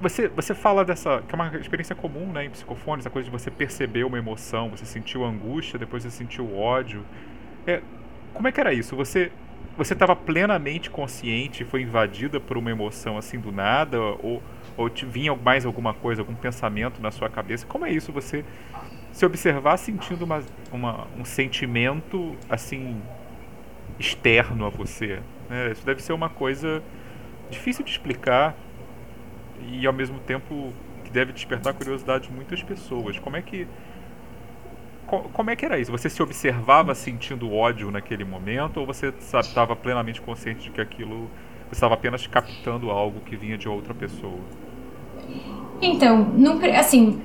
[0.00, 1.22] Você, você fala dessa.
[1.26, 4.70] que é uma experiência comum né, em psicofones, a coisa de você perceber uma emoção,
[4.70, 7.04] você sentiu angústia, depois você sentiu ódio.
[7.66, 7.80] É,
[8.34, 8.94] como é que era isso?
[8.94, 9.32] Você
[9.76, 14.00] você estava plenamente consciente e foi invadida por uma emoção assim do nada?
[14.00, 14.42] Ou,
[14.76, 17.66] ou te vinha mais alguma coisa, algum pensamento na sua cabeça?
[17.66, 18.10] Como é isso?
[18.12, 18.44] Você
[19.12, 23.00] se observar sentindo uma, uma um sentimento assim
[23.98, 25.20] externo a você.
[25.48, 25.72] Né?
[25.72, 26.82] Isso deve ser uma coisa
[27.50, 28.54] difícil de explicar
[29.70, 30.72] e ao mesmo tempo
[31.04, 33.18] que deve despertar curiosidade de muitas pessoas.
[33.18, 33.66] Como é que
[35.06, 35.92] como é que era isso?
[35.92, 41.30] Você se observava sentindo ódio naquele momento ou você estava plenamente consciente de que aquilo
[41.68, 44.38] você estava apenas captando algo que vinha de outra pessoa?
[45.80, 47.20] Então, não, assim,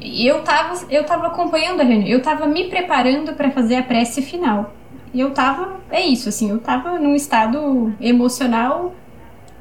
[0.00, 4.22] eu tava, eu tava acompanhando a reunião, eu tava me preparando para fazer a prece
[4.22, 4.74] final.
[5.12, 8.94] E eu tava, é isso, assim, eu tava num estado emocional.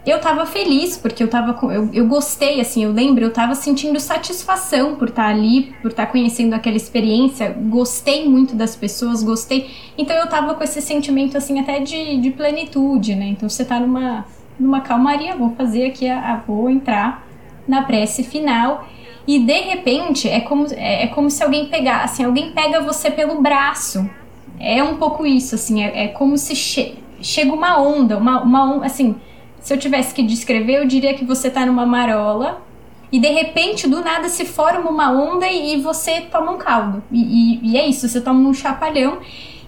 [0.06, 4.00] Eu tava feliz, porque eu tava eu, eu gostei, assim, eu lembro, eu tava sentindo
[4.00, 9.24] satisfação por estar tá ali, por estar tá conhecendo aquela experiência, gostei muito das pessoas,
[9.24, 9.68] gostei.
[9.98, 13.30] Então eu tava com esse sentimento, assim, até de, de plenitude, né?
[13.30, 14.26] Então você tá numa,
[14.60, 17.28] numa calmaria, vou fazer aqui, a, a vou entrar
[17.68, 18.88] na prece final.
[19.28, 23.10] E de repente é como, é, é como se alguém pegasse, assim, alguém pega você
[23.10, 24.08] pelo braço.
[24.60, 28.86] É um pouco isso, assim, é, é como se che chega uma onda, uma, uma
[28.86, 29.16] assim,
[29.66, 32.62] se eu tivesse que descrever, eu diria que você tá numa marola
[33.12, 37.02] e de repente, do nada, se forma uma onda e, e você toma um caldo.
[37.12, 37.20] E,
[37.64, 39.18] e, e, é isso, você toma um chapalhão.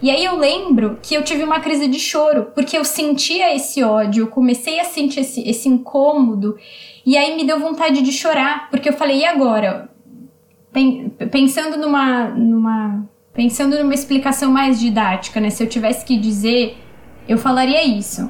[0.00, 3.82] E aí eu lembro que eu tive uma crise de choro, porque eu sentia esse
[3.82, 6.56] ódio, eu comecei a sentir esse, esse incômodo.
[7.04, 9.90] E aí me deu vontade de chorar, porque eu falei, e agora?
[11.32, 15.50] Pensando numa, numa, pensando numa explicação mais didática, né?
[15.50, 16.76] Se eu tivesse que dizer,
[17.28, 18.28] eu falaria isso.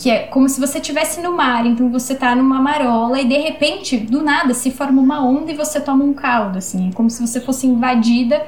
[0.00, 3.36] Que é como se você estivesse no mar, então você tá numa marola e de
[3.36, 6.88] repente, do nada, se forma uma onda e você toma um caldo, assim.
[6.88, 8.46] É como se você fosse invadida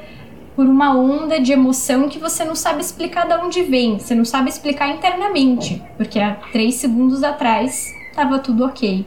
[0.57, 4.25] por uma onda de emoção que você não sabe explicar de onde vem, você não
[4.25, 9.07] sabe explicar internamente, porque há três segundos atrás estava tudo ok.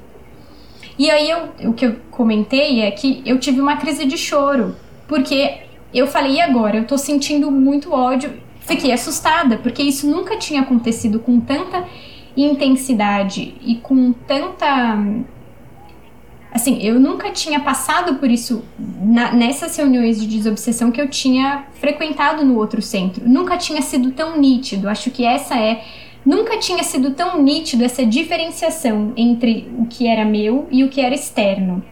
[1.00, 4.76] E aí eu, o que eu comentei é que eu tive uma crise de choro,
[5.08, 6.78] porque eu falei, e agora?
[6.78, 8.34] Eu tô sentindo muito ódio.
[8.60, 11.86] Fiquei assustada, porque isso nunca tinha acontecido com tanta
[12.44, 14.98] intensidade e com tanta.
[16.52, 21.66] Assim, eu nunca tinha passado por isso na, nessas reuniões de desobsessão que eu tinha
[21.80, 23.28] frequentado no outro centro.
[23.28, 24.88] Nunca tinha sido tão nítido.
[24.88, 25.84] Acho que essa é
[26.26, 31.00] Nunca tinha sido tão nítido essa diferenciação entre o que era meu e o que
[31.00, 31.84] era externo.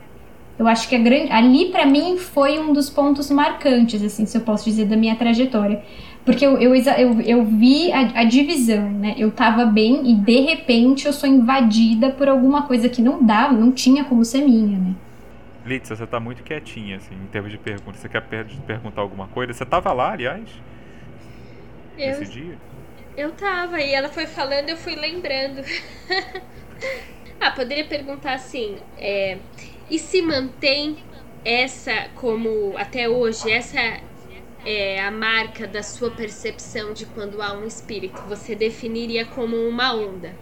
[0.57, 4.41] Eu acho que grande, ali para mim foi um dos pontos marcantes, assim, se eu
[4.41, 5.83] posso dizer, da minha trajetória.
[6.25, 9.13] Porque eu, eu, eu, eu vi a, a, divisão, né?
[9.17, 13.53] Eu tava bem e de repente eu sou invadida por alguma coisa que não dava,
[13.53, 14.95] não tinha como ser minha, né?
[15.65, 17.99] Litsa, você tá muito quietinha, assim, em termos de perguntas.
[17.99, 19.53] Você quer per perguntar alguma coisa?
[19.53, 20.49] Você tava lá, aliás?
[21.97, 22.07] Eu...
[22.07, 22.57] Nesse dia?
[23.15, 25.61] Eu tava, e ela foi falando, eu fui lembrando.
[27.39, 29.37] ah, poderia perguntar assim: é,
[29.89, 30.97] e se mantém
[31.45, 33.99] essa como até hoje, essa
[34.65, 38.21] é a marca da sua percepção de quando há um espírito?
[38.29, 40.33] Você definiria como uma onda?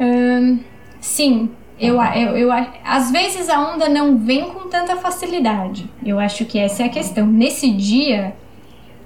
[0.00, 0.60] Um,
[1.00, 2.50] sim, eu, eu, eu,
[2.84, 5.88] às vezes a onda não vem com tanta facilidade.
[6.04, 7.26] Eu acho que essa é a questão.
[7.26, 8.34] Nesse dia,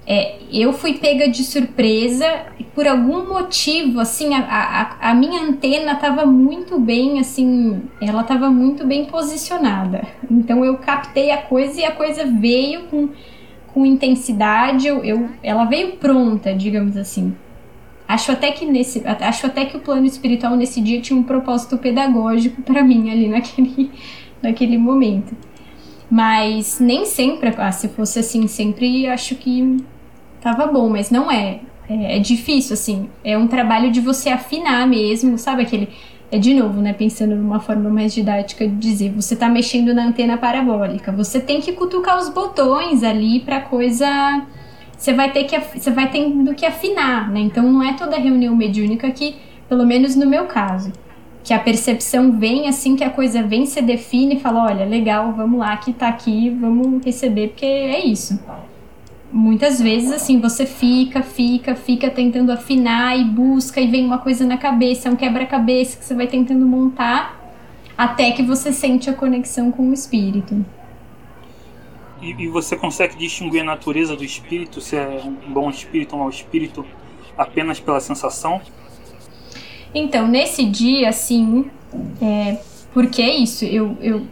[0.07, 2.27] é, eu fui pega de surpresa
[2.75, 4.41] por algum motivo, assim, a,
[5.01, 10.03] a, a minha antena estava muito bem, assim, ela estava muito bem posicionada.
[10.31, 13.09] Então eu captei a coisa e a coisa veio com,
[13.73, 17.35] com intensidade, eu, eu, ela veio pronta, digamos assim.
[18.07, 21.79] Acho até que nesse, acho até que o plano espiritual nesse dia tinha um propósito
[21.79, 23.91] pedagógico para mim ali naquele,
[24.43, 25.37] naquele momento.
[26.11, 29.77] Mas nem sempre, ah, se fosse assim, sempre acho que
[30.41, 31.61] tava bom, mas não é.
[31.89, 32.17] é.
[32.17, 33.09] É difícil, assim.
[33.23, 35.89] É um trabalho de você afinar mesmo, sabe aquele.
[36.33, 36.93] É de novo, né?
[36.93, 41.11] Pensando numa forma mais didática de dizer, você tá mexendo na antena parabólica.
[41.11, 44.07] Você tem que cutucar os botões ali pra coisa
[45.01, 47.41] você vai ter que você vai tendo que afinar, né?
[47.41, 49.35] Então não é toda reunião mediúnica que,
[49.67, 50.93] pelo menos no meu caso,
[51.43, 55.33] que a percepção vem assim que a coisa vem, se define e fala, olha, legal,
[55.33, 58.39] vamos lá, que tá aqui, vamos receber, porque é isso.
[59.33, 64.45] Muitas vezes, assim, você fica, fica, fica tentando afinar e busca e vem uma coisa
[64.45, 67.39] na cabeça, é um quebra-cabeça que você vai tentando montar
[67.97, 70.65] até que você sente a conexão com o espírito.
[72.21, 76.19] E, e, você consegue distinguir a natureza do espírito, se é um bom espírito ou
[76.19, 76.85] um mau espírito,
[77.37, 78.61] apenas pela sensação?
[79.95, 81.71] Então, nesse dia, sim,
[82.21, 82.59] é,
[82.93, 84.27] porque é isso, eu, eu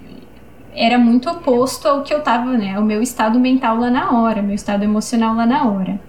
[0.78, 4.40] era muito oposto ao que eu tava, né, ao meu estado mental lá na hora,
[4.40, 6.00] meu estado emocional lá na hora.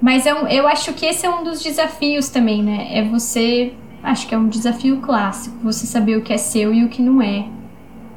[0.00, 3.74] Mas é um, eu acho que esse é um dos desafios também, né, é você,
[4.02, 7.02] acho que é um desafio clássico, você saber o que é seu e o que
[7.02, 7.44] não é.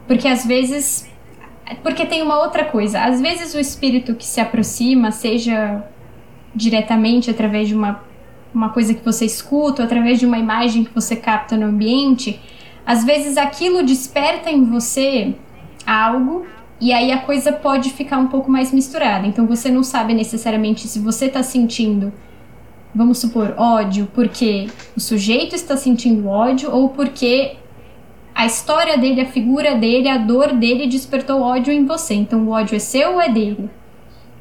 [0.08, 1.12] Porque às vezes
[1.82, 3.01] porque tem uma outra coisa.
[3.01, 5.84] Às vezes o espírito que se aproxima, seja
[6.53, 8.01] diretamente através de uma,
[8.53, 12.39] uma coisa que você escuta, através de uma imagem que você capta no ambiente,
[12.86, 15.36] às vezes aquilo desperta em você
[15.86, 16.46] algo
[16.80, 19.26] e aí a coisa pode ficar um pouco mais misturada.
[19.26, 22.12] Então você não sabe necessariamente se você está sentindo,
[22.93, 27.56] vamos supor, ódio porque o sujeito está sentindo ódio ou porque
[28.36, 32.15] a história dele, a figura dele, a dor dele despertou ódio em você.
[32.15, 33.69] Então o ódio é seu ou é dele?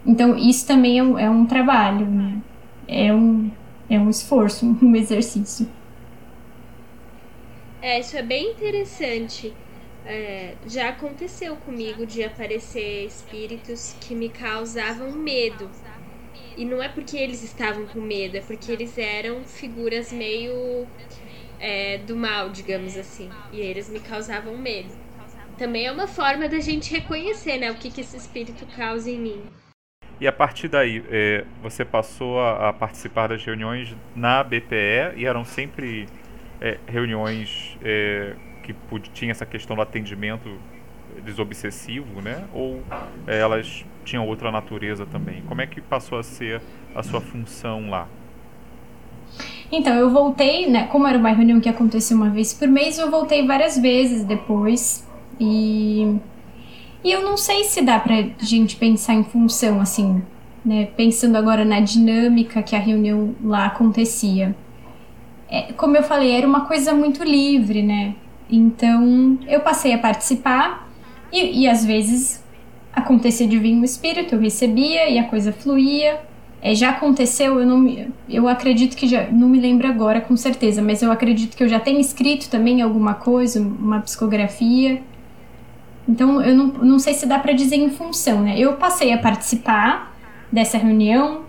[0.05, 2.39] Então isso também é um, é um trabalho, né?
[2.89, 3.51] É um,
[3.89, 5.69] é um esforço, um exercício.
[7.83, 9.53] É, isso é bem interessante.
[10.07, 15.69] É, já aconteceu comigo de aparecer espíritos que me causavam medo.
[16.57, 20.87] E não é porque eles estavam com medo, é porque eles eram figuras meio
[21.59, 23.29] é, do mal, digamos assim.
[23.53, 24.91] E eles me causavam medo.
[25.59, 29.19] Também é uma forma da gente reconhecer, né, o que, que esse espírito causa em
[29.19, 29.43] mim.
[30.21, 35.27] E a partir daí, é, você passou a, a, participar das reuniões na BPE e
[35.27, 36.07] eram sempre
[36.63, 38.75] é, reuniões é, que
[39.13, 40.49] tinha essa questão do atendimento
[41.25, 42.45] desobsessivo, né?
[42.55, 42.81] Ou
[43.27, 45.43] é, elas tinham outra natureza também?
[45.49, 46.63] Como é que passou a ser
[46.95, 48.07] a sua função lá?
[49.71, 50.87] Então, eu voltei, né?
[50.87, 55.07] Como era uma reunião que acontecia uma vez por mês, eu voltei várias vezes depois.
[55.41, 56.17] E.
[57.05, 60.23] E eu não sei se dá pra gente pensar em função, assim,
[60.65, 60.87] né?
[60.97, 64.55] Pensando agora na dinâmica que a reunião lá acontecia.
[65.53, 68.15] É, como eu falei, era uma coisa muito livre, né?
[68.51, 70.89] Então, eu passei a participar
[71.31, 72.43] e, e às vezes
[72.91, 76.21] acontecia de vir um espírito, eu recebia e a coisa fluía.
[76.63, 77.87] É, já aconteceu, eu não
[78.31, 81.69] eu acredito que já não me lembro agora com certeza, mas eu acredito que eu
[81.69, 85.03] já tenho escrito também alguma coisa, uma psicografia.
[86.09, 88.59] Então eu não, não sei se dá para dizer em função, né?
[88.59, 90.17] Eu passei a participar
[90.51, 91.43] dessa reunião,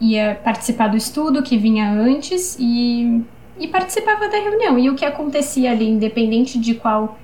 [0.00, 3.22] ia participar do estudo que vinha antes e,
[3.58, 4.78] e participava da reunião.
[4.78, 7.18] E o que acontecia ali, independente de qual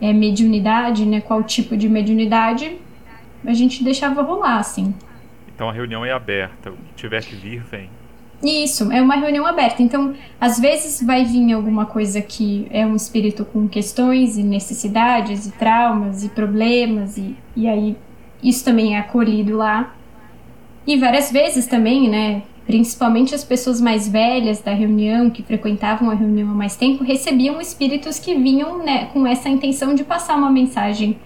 [0.00, 2.78] é, mediunidade, né, qual tipo de mediunidade,
[3.44, 4.94] a gente deixava rolar, assim.
[5.54, 7.88] Então a reunião é aberta, o que tiver que vir, vem.
[8.42, 9.82] Isso, é uma reunião aberta.
[9.82, 15.46] Então, às vezes vai vir alguma coisa que é um espírito com questões e necessidades
[15.46, 17.96] e traumas e problemas, e, e aí
[18.42, 19.94] isso também é acolhido lá.
[20.86, 22.42] E várias vezes também, né?
[22.66, 27.60] Principalmente as pessoas mais velhas da reunião, que frequentavam a reunião há mais tempo, recebiam
[27.60, 31.16] espíritos que vinham né, com essa intenção de passar uma mensagem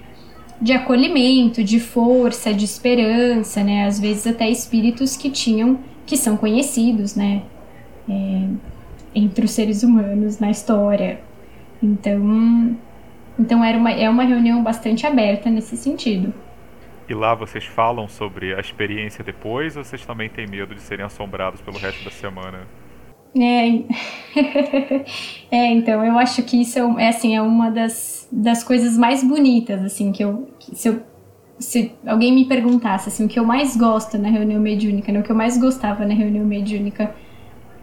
[0.60, 3.86] de acolhimento, de força, de esperança, né?
[3.86, 7.42] Às vezes até espíritos que tinham, que são conhecidos, né?
[8.06, 8.42] É,
[9.14, 11.20] entre os seres humanos na história.
[11.82, 12.76] Então,
[13.38, 16.34] então era uma, é uma reunião bastante aberta nesse sentido.
[17.10, 21.04] E lá vocês falam sobre a experiência depois ou vocês também têm medo de serem
[21.04, 22.60] assombrados pelo resto da semana?
[23.34, 23.66] É,
[25.50, 29.24] é então, eu acho que isso é, é, assim, é uma das, das coisas mais
[29.24, 31.02] bonitas, assim, que eu, que se eu
[31.58, 35.22] se alguém me perguntasse assim, o que eu mais gosto na reunião mediúnica, né, o
[35.22, 37.12] que eu mais gostava na reunião mediúnica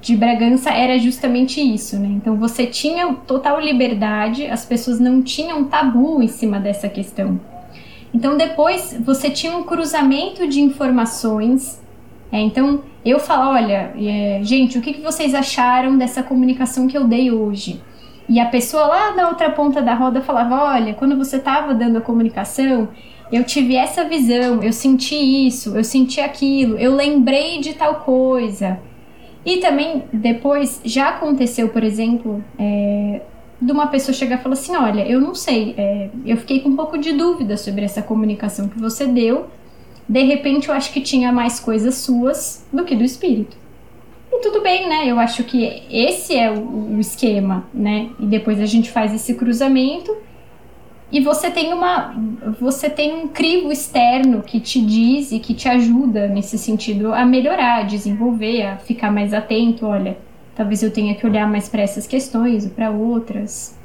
[0.01, 2.07] de Bragança era justamente isso, né?
[2.07, 7.39] Então você tinha total liberdade, as pessoas não tinham tabu em cima dessa questão.
[8.13, 11.81] Então depois você tinha um cruzamento de informações
[12.31, 16.97] é, então, eu falo, olha, é, gente, o que, que vocês acharam dessa comunicação que
[16.97, 17.81] eu dei hoje?
[18.27, 21.97] E a pessoa lá na outra ponta da roda falava, olha, quando você estava dando
[21.97, 22.89] a comunicação,
[23.31, 25.15] eu tive essa visão, eu senti
[25.47, 28.79] isso, eu senti aquilo, eu lembrei de tal coisa.
[29.45, 33.21] E também, depois, já aconteceu, por exemplo, é,
[33.61, 36.69] de uma pessoa chegar e falar assim: Olha, eu não sei, é, eu fiquei com
[36.69, 39.47] um pouco de dúvida sobre essa comunicação que você deu,
[40.07, 43.57] de repente eu acho que tinha mais coisas suas do que do espírito.
[44.31, 45.07] E tudo bem, né?
[45.07, 48.09] Eu acho que esse é o, o esquema, né?
[48.19, 50.15] E depois a gente faz esse cruzamento
[51.11, 52.13] e você tem uma
[52.59, 57.25] você tem um crivo externo que te diz e que te ajuda nesse sentido a
[57.25, 60.17] melhorar, a desenvolver, a ficar mais atento, olha,
[60.57, 63.77] talvez eu tenha que olhar mais para essas questões ou para outras.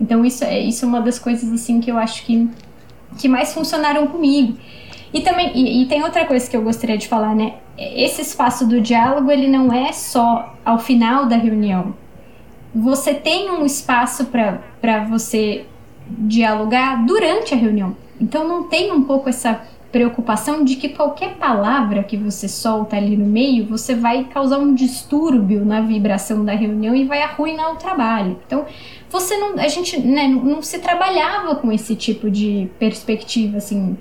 [0.00, 2.50] Então isso é isso é uma das coisas assim que eu acho que
[3.18, 4.58] que mais funcionaram comigo.
[5.14, 7.54] E também e, e tem outra coisa que eu gostaria de falar, né?
[7.78, 11.94] Esse espaço do diálogo ele não é só ao final da reunião.
[12.74, 15.66] Você tem um espaço para você
[16.08, 17.96] dialogar durante a reunião.
[18.20, 19.60] Então não tem um pouco essa
[19.92, 24.74] preocupação de que qualquer palavra que você solta ali no meio, você vai causar um
[24.74, 28.40] distúrbio na vibração da reunião e vai arruinar o trabalho.
[28.46, 28.64] Então,
[29.10, 33.96] você não, a gente né, não se trabalhava com esse tipo de perspectiva assim.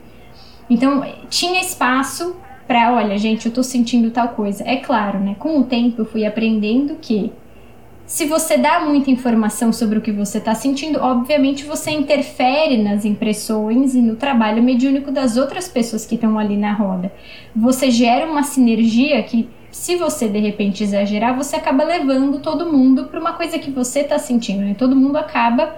[0.69, 4.63] Então, tinha espaço para, olha, gente, eu tô sentindo tal coisa.
[4.65, 5.35] É claro, né?
[5.37, 7.33] Com o tempo eu fui aprendendo que
[8.11, 13.05] se você dá muita informação sobre o que você está sentindo, obviamente você interfere nas
[13.05, 17.09] impressões e no trabalho mediúnico das outras pessoas que estão ali na roda.
[17.55, 23.05] Você gera uma sinergia que, se você de repente exagerar, você acaba levando todo mundo
[23.05, 24.59] para uma coisa que você está sentindo.
[24.59, 24.75] Né?
[24.77, 25.77] Todo mundo acaba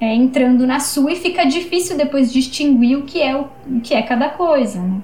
[0.00, 3.92] é, entrando na sua e fica difícil depois distinguir o que é o, o que
[3.92, 4.80] é cada coisa.
[4.80, 5.02] Né?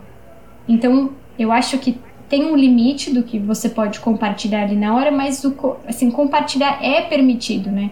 [0.67, 1.99] Então, eu acho que
[2.29, 6.79] tem um limite do que você pode compartilhar ali na hora, mas o, assim, compartilhar
[6.83, 7.91] é permitido, né?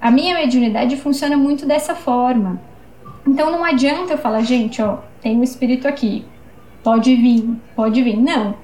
[0.00, 2.60] A minha mediunidade funciona muito dessa forma.
[3.26, 6.24] Então não adianta eu falar, gente, ó, tem um espírito aqui,
[6.82, 8.16] pode vir, pode vir.
[8.16, 8.54] Não.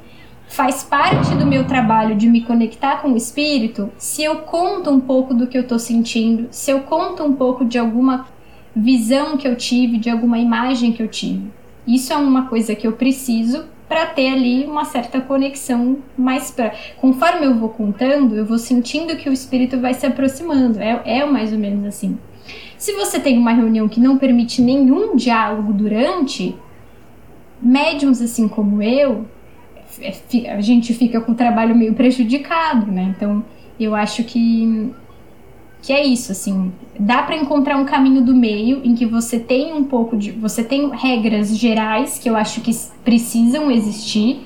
[0.48, 5.00] Faz parte do meu trabalho de me conectar com o espírito se eu conto um
[5.00, 8.26] pouco do que eu tô sentindo, se eu conto um pouco de alguma
[8.74, 11.50] visão que eu tive, de alguma imagem que eu tive.
[11.86, 16.72] Isso é uma coisa que eu preciso para ter ali uma certa conexão mais pra...
[16.96, 20.80] conforme eu vou contando, eu vou sentindo que o espírito vai se aproximando.
[20.80, 22.18] É, é mais ou menos assim.
[22.76, 26.54] Se você tem uma reunião que não permite nenhum diálogo durante,
[27.60, 29.24] médiums assim como eu,
[30.00, 33.14] é, a gente fica com o trabalho meio prejudicado, né?
[33.16, 33.44] Então,
[33.78, 34.92] eu acho que
[35.82, 39.72] que é isso, assim, dá para encontrar um caminho do meio em que você tem
[39.72, 42.72] um pouco de, você tem regras gerais que eu acho que
[43.04, 44.40] precisam existir,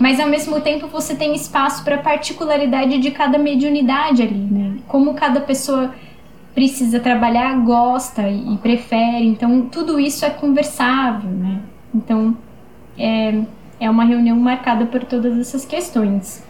[0.00, 4.78] mas ao mesmo tempo você tem espaço para particularidade de cada mediunidade ali, né?
[4.88, 5.94] Como cada pessoa
[6.54, 11.60] precisa trabalhar, gosta e, e prefere, então tudo isso é conversável, né?
[11.94, 12.36] Então
[12.98, 13.42] é,
[13.78, 16.42] é uma reunião marcada por todas essas questões.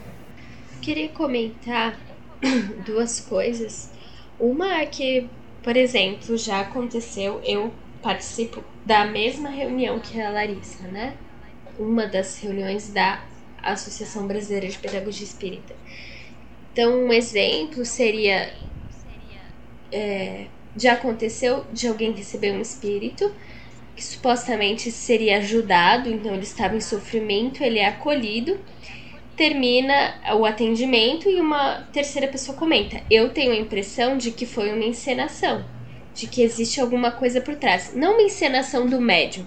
[0.81, 1.97] Queria comentar
[2.87, 3.96] duas coisas
[4.39, 5.29] uma é que,
[5.63, 7.73] por exemplo, já aconteceu, eu
[8.03, 11.17] participo da mesma reunião que a Larissa, né?
[11.79, 13.25] Uma das reuniões da
[13.63, 15.75] Associação Brasileira de Pedagogia Espírita.
[16.73, 18.55] Então, um exemplo seria.
[19.91, 23.33] É, já aconteceu de alguém receber um espírito
[23.95, 28.59] que supostamente seria ajudado, então ele estava em sofrimento, ele é acolhido
[29.37, 34.73] termina o atendimento e uma terceira pessoa comenta: Eu tenho a impressão de que foi
[34.73, 35.65] uma encenação,
[36.15, 37.93] de que existe alguma coisa por trás.
[37.95, 39.47] Não uma encenação do médium,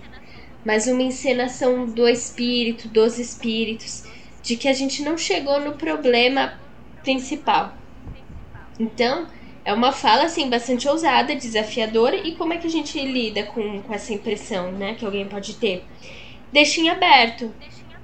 [0.64, 4.04] mas uma encenação do espírito, dos espíritos,
[4.44, 6.54] de que a gente não chegou no problema
[7.04, 7.74] principal.
[8.80, 9.28] Então,
[9.66, 13.82] é uma fala assim bastante ousada, desafiadora e como é que a gente lida com,
[13.82, 15.84] com essa impressão, né, que alguém pode ter?
[16.52, 17.54] Deixa em aberto.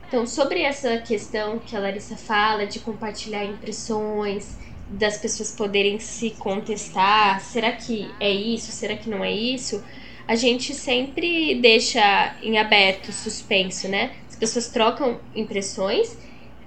[0.07, 6.31] Então, sobre essa questão que a Larissa fala de compartilhar impressões, das pessoas poderem se
[6.31, 9.83] contestar, será que é isso, será que não é isso?
[10.27, 14.11] A gente sempre deixa em aberto, suspenso, né?
[14.29, 16.17] As pessoas trocam impressões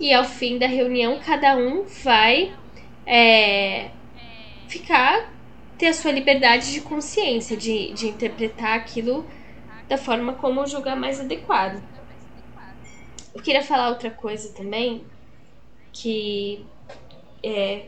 [0.00, 2.52] e ao fim da reunião cada um vai
[3.06, 3.90] é,
[4.68, 5.32] ficar,
[5.76, 9.24] ter a sua liberdade de consciência, de, de interpretar aquilo
[9.88, 11.82] da forma como julgar mais adequado.
[13.38, 15.04] Eu queria falar outra coisa também,
[15.92, 16.66] que
[17.40, 17.84] é,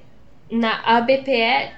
[0.48, 1.72] na ABPE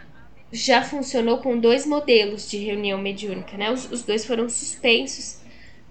[0.52, 3.70] já funcionou com dois modelos de reunião mediúnica, né?
[3.70, 5.40] Os, os dois foram suspensos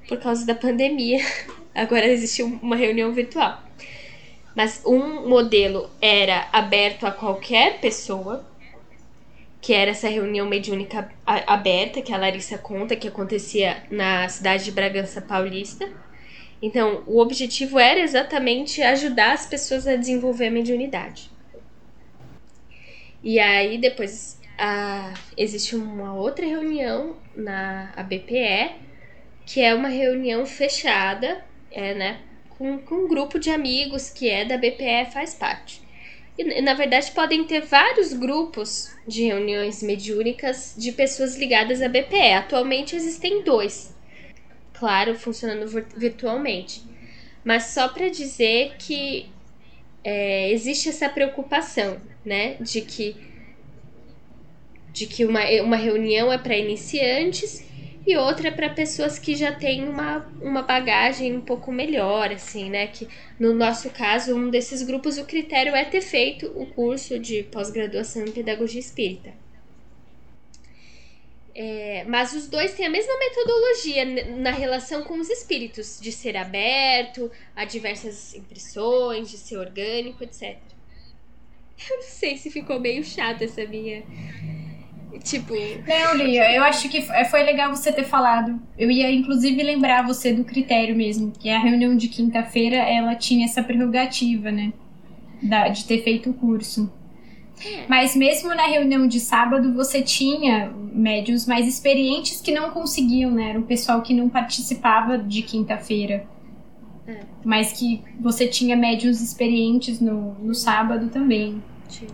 [0.07, 1.25] por causa da pandemia.
[1.73, 3.63] Agora existe uma reunião virtual.
[4.55, 8.45] Mas um modelo era aberto a qualquer pessoa,
[9.59, 14.71] que era essa reunião mediúnica aberta, que a Larissa conta, que acontecia na cidade de
[14.71, 16.10] Bragança Paulista.
[16.61, 21.31] Então, o objetivo era exatamente ajudar as pessoas a desenvolver a mediunidade.
[23.23, 28.91] E aí, depois, a, existe uma outra reunião na ABPE
[29.45, 34.45] que é uma reunião fechada, é, né, com, com um grupo de amigos que é
[34.45, 35.81] da BPE faz parte.
[36.37, 42.33] E, na verdade, podem ter vários grupos de reuniões mediúnicas de pessoas ligadas à BPE.
[42.33, 43.93] Atualmente existem dois,
[44.81, 46.81] claro, funcionando virtualmente.
[47.45, 49.29] Mas só para dizer que
[50.03, 53.29] é, existe essa preocupação, né, de que
[54.91, 57.63] de que uma, uma reunião é para iniciantes
[58.05, 62.69] e outra é para pessoas que já têm uma, uma bagagem um pouco melhor, assim,
[62.69, 62.87] né?
[62.87, 63.07] Que
[63.39, 68.25] no nosso caso, um desses grupos, o critério é ter feito o curso de pós-graduação
[68.25, 69.31] em pedagogia espírita.
[71.53, 74.05] É, mas os dois têm a mesma metodologia
[74.37, 80.57] na relação com os espíritos, de ser aberto a diversas impressões, de ser orgânico, etc.
[81.89, 84.03] Eu não sei se ficou meio chato essa minha
[85.19, 85.53] Tipo.
[85.87, 88.59] Não, Lia, eu acho que é, foi legal você ter falado.
[88.77, 93.45] Eu ia, inclusive, lembrar você do critério mesmo, que a reunião de quinta-feira ela tinha
[93.45, 94.71] essa prerrogativa, né?
[95.41, 96.91] Da, de ter feito o curso.
[97.65, 97.85] É.
[97.87, 103.51] Mas mesmo na reunião de sábado, você tinha médios mais experientes que não conseguiam, né?
[103.51, 106.25] Era o pessoal que não participava de quinta-feira.
[107.07, 107.19] É.
[107.43, 111.61] Mas que você tinha médios experientes no, no sábado também.
[111.87, 112.09] Tinha.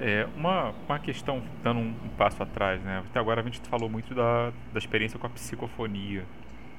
[0.00, 3.02] É, uma, uma questão, dando um, um, passo atrás, né?
[3.08, 6.24] Até agora a gente falou muito da, da experiência com a psicofonia,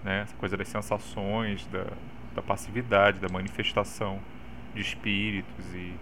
[0.04, 0.24] né?
[0.24, 1.86] Essa coisa das sensações, da,
[2.36, 4.20] da passividade, da manifestação
[4.74, 5.94] de espíritos e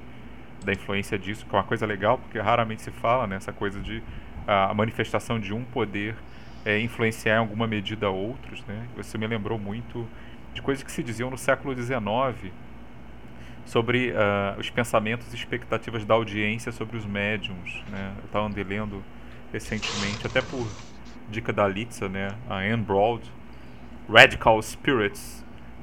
[0.63, 3.35] da influência disso, que é uma coisa legal, porque raramente se fala, né?
[3.35, 4.01] Essa coisa de
[4.47, 6.15] a, manifestação de um poder
[6.63, 8.87] é, influenciar em alguma medida outros, né?
[8.95, 10.07] Você me lembrou muito
[10.53, 12.51] de coisas que se diziam no século XIX,
[13.65, 17.83] sobre uh, os pensamentos e expectativas da audiência sobre os médiums.
[17.89, 18.13] Né?
[18.17, 19.03] Eu estava lendo
[19.51, 20.67] recentemente, até por
[21.29, 22.29] dica da Litza, né?
[22.49, 23.21] a Anne Broad,
[24.09, 25.40] Radical Spirits,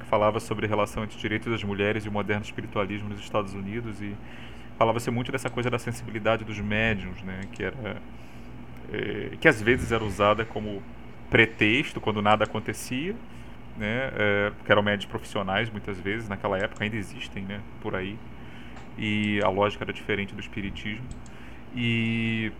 [0.09, 4.01] falava sobre a relação entre direitos das mulheres e o moderno espiritualismo nos Estados Unidos
[4.01, 4.15] e
[4.77, 7.41] falava-se muito dessa coisa da sensibilidade dos médiums, né?
[7.51, 8.01] que era
[8.91, 10.81] é, que às vezes era usada como
[11.29, 13.15] pretexto quando nada acontecia
[13.79, 18.17] né, é, que eram médicos profissionais muitas vezes, naquela época ainda existem, né, por aí,
[18.97, 21.05] e a lógica era diferente do espiritismo.
[21.73, 22.51] E,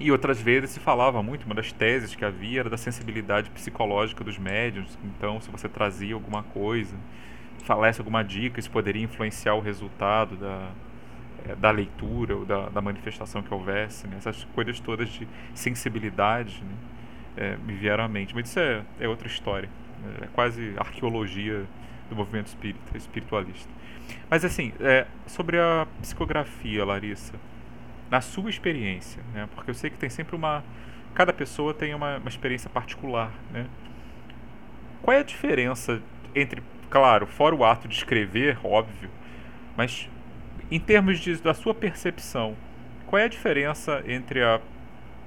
[0.00, 4.24] e outras vezes se falava muito, uma das teses que havia era da sensibilidade psicológica
[4.24, 6.96] dos médiums, então se você trazia alguma coisa,
[7.64, 10.70] falasse alguma dica, isso poderia influenciar o resultado da,
[11.46, 14.16] é, da leitura ou da, da manifestação que houvesse, né?
[14.16, 16.74] essas coisas todas de sensibilidade né?
[17.36, 19.68] é, me vieram à mente, mas isso é, é outra história.
[20.22, 21.66] É quase arqueologia
[22.08, 23.68] do movimento espírita, espiritualista.
[24.30, 27.34] Mas assim, é, sobre a psicografia, Larissa,
[28.10, 29.48] na sua experiência, né?
[29.54, 30.64] Porque eu sei que tem sempre uma,
[31.14, 33.66] cada pessoa tem uma, uma experiência particular, né?
[35.02, 36.02] Qual é a diferença
[36.34, 39.08] entre, claro, fora o ato de escrever, óbvio,
[39.76, 40.08] mas
[40.70, 42.56] em termos de, da sua percepção,
[43.06, 44.60] qual é a diferença entre a,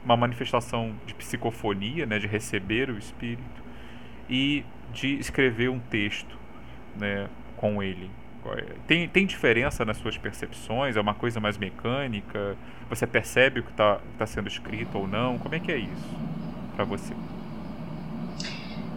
[0.03, 3.63] uma manifestação de psicofonia, né, de receber o espírito,
[4.29, 4.63] e
[4.93, 6.37] de escrever um texto
[6.95, 7.27] né,
[7.57, 8.09] com ele.
[8.87, 10.95] Tem, tem diferença nas suas percepções?
[10.95, 12.55] É uma coisa mais mecânica?
[12.89, 15.37] Você percebe o que está tá sendo escrito ou não?
[15.37, 16.15] Como é que é isso
[16.75, 17.13] para você?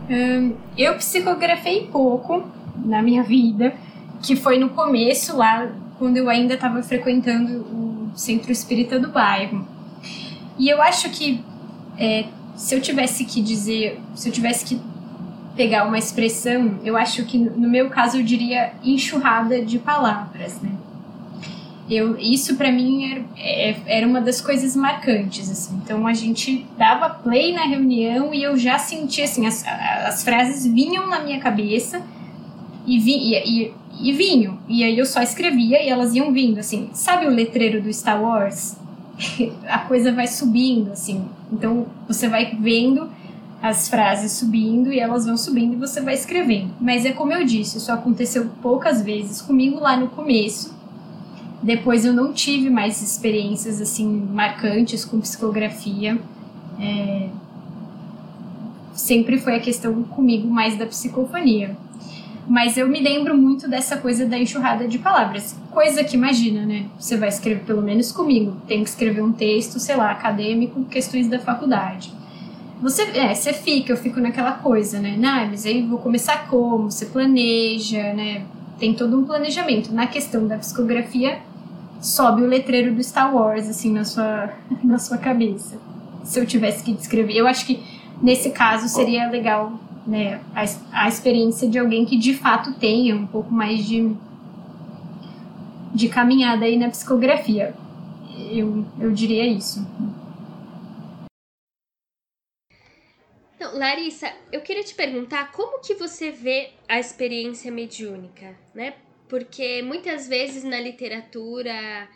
[0.08, 2.48] Hum, eu psicografei pouco
[2.84, 3.74] na minha vida,
[4.22, 5.68] que foi no começo lá,
[5.98, 9.66] quando eu ainda estava frequentando o centro espírita do bairro.
[10.58, 11.44] E eu acho que
[11.98, 14.80] é, se eu tivesse que dizer, se eu tivesse que
[15.56, 20.70] pegar uma expressão, eu acho que no meu caso eu diria enxurrada de palavras, né?
[21.88, 25.80] Eu, isso para mim era, é, era uma das coisas marcantes, assim.
[25.84, 29.64] Então a gente dava play na reunião e eu já sentia, assim, as,
[30.04, 32.02] as frases vinham na minha cabeça
[32.84, 34.58] e, vi, e, e, e vinham.
[34.68, 36.90] E aí eu só escrevia e elas iam vindo, assim.
[36.92, 38.76] Sabe o letreiro do Star Wars?
[39.68, 41.24] a coisa vai subindo, assim.
[41.52, 43.08] Então você vai vendo
[43.62, 46.70] as frases subindo e elas vão subindo e você vai escrevendo.
[46.80, 50.74] Mas é como eu disse, isso aconteceu poucas vezes comigo lá no começo.
[51.62, 56.18] Depois eu não tive mais experiências assim marcantes com psicografia.
[56.78, 57.28] É...
[58.94, 61.76] Sempre foi a questão comigo mais da psicofonia.
[62.48, 65.56] Mas eu me lembro muito dessa coisa da enxurrada de palavras.
[65.72, 66.86] Coisa que imagina, né?
[66.96, 71.26] Você vai escrever, pelo menos comigo, tem que escrever um texto, sei lá, acadêmico, questões
[71.26, 72.12] da faculdade
[72.80, 75.16] você, é, você fica, eu fico naquela coisa, né?
[75.18, 76.90] Nah, mas aí vou começar como?
[76.90, 78.44] Você planeja, né?
[78.78, 79.92] Tem todo um planejamento.
[79.92, 81.38] Na questão da psicografia,
[82.00, 84.50] sobe o letreiro do Star Wars, assim, na sua,
[84.84, 85.78] na sua cabeça.
[86.22, 87.34] Se eu tivesse que descrever.
[87.34, 87.82] Eu acho que
[88.20, 89.72] nesse caso seria legal
[90.06, 90.64] né, a,
[91.04, 94.14] a experiência de alguém que de fato tenha um pouco mais de,
[95.94, 97.74] de caminhada aí na psicografia.
[98.50, 99.84] Eu, eu diria isso.
[103.66, 108.94] Então, Larissa, eu queria te perguntar como que você vê a experiência mediúnica, né?
[109.28, 112.08] Porque muitas vezes na literatura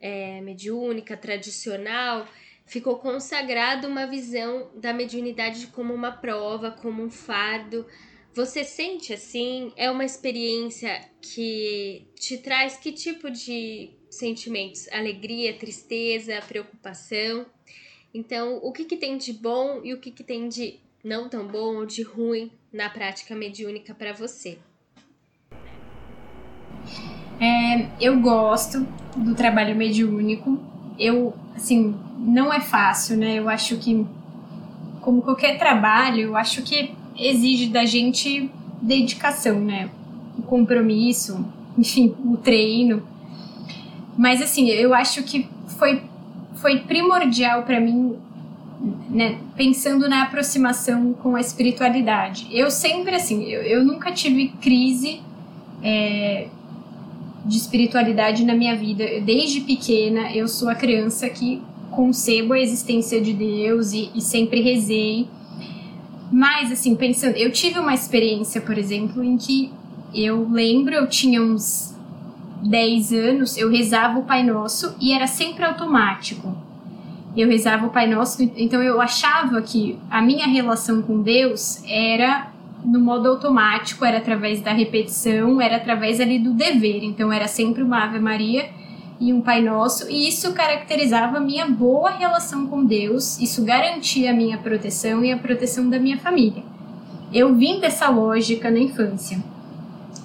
[0.00, 2.26] é, mediúnica tradicional
[2.64, 7.86] ficou consagrado uma visão da mediunidade como uma prova, como um fardo.
[8.32, 9.74] Você sente assim?
[9.76, 14.88] É uma experiência que te traz que tipo de sentimentos?
[14.90, 17.44] Alegria, tristeza, preocupação?
[18.14, 21.46] Então, o que, que tem de bom e o que, que tem de não tão
[21.46, 24.58] bom ou de ruim na prática mediúnica para você?
[27.38, 30.58] É, eu gosto do trabalho mediúnico.
[30.98, 33.38] Eu, assim, não é fácil, né?
[33.38, 34.06] Eu acho que,
[35.02, 38.50] como qualquer trabalho, eu acho que exige da gente
[38.80, 39.90] dedicação, né?
[40.38, 41.44] O compromisso,
[41.76, 43.06] enfim, o treino.
[44.16, 45.46] Mas, assim, eu acho que
[45.78, 46.02] foi,
[46.54, 48.16] foi primordial para mim,
[49.14, 49.38] né?
[49.56, 52.48] Pensando na aproximação com a espiritualidade.
[52.50, 55.22] Eu sempre, assim, eu, eu nunca tive crise.
[55.82, 56.48] É,
[57.44, 59.04] de espiritualidade na minha vida.
[59.20, 61.60] Desde pequena, eu sou a criança que
[61.90, 65.28] concebo a existência de Deus e, e sempre rezei.
[66.32, 69.70] Mas, assim, pensando, eu tive uma experiência, por exemplo, em que
[70.14, 71.94] eu lembro, eu tinha uns
[72.62, 76.56] 10 anos, eu rezava o Pai Nosso e era sempre automático.
[77.36, 82.52] Eu rezava o Pai Nosso, então eu achava que a minha relação com Deus era
[82.84, 87.02] no modo automático, era através da repetição, era através ali do dever.
[87.02, 88.68] Então era sempre uma Ave Maria
[89.18, 94.30] e um Pai Nosso, e isso caracterizava a minha boa relação com Deus, isso garantia
[94.30, 96.62] a minha proteção e a proteção da minha família.
[97.32, 99.42] Eu vim dessa lógica na infância.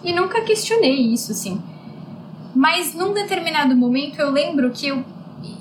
[0.03, 1.61] E nunca questionei isso, assim.
[2.55, 5.03] Mas num determinado momento eu lembro que eu,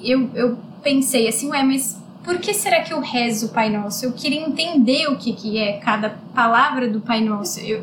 [0.02, 4.04] eu, eu pensei assim, ué, mas por que será que eu rezo o Pai Nosso?
[4.04, 7.60] Eu queria entender o que, que é cada palavra do Pai Nosso.
[7.60, 7.82] Eu,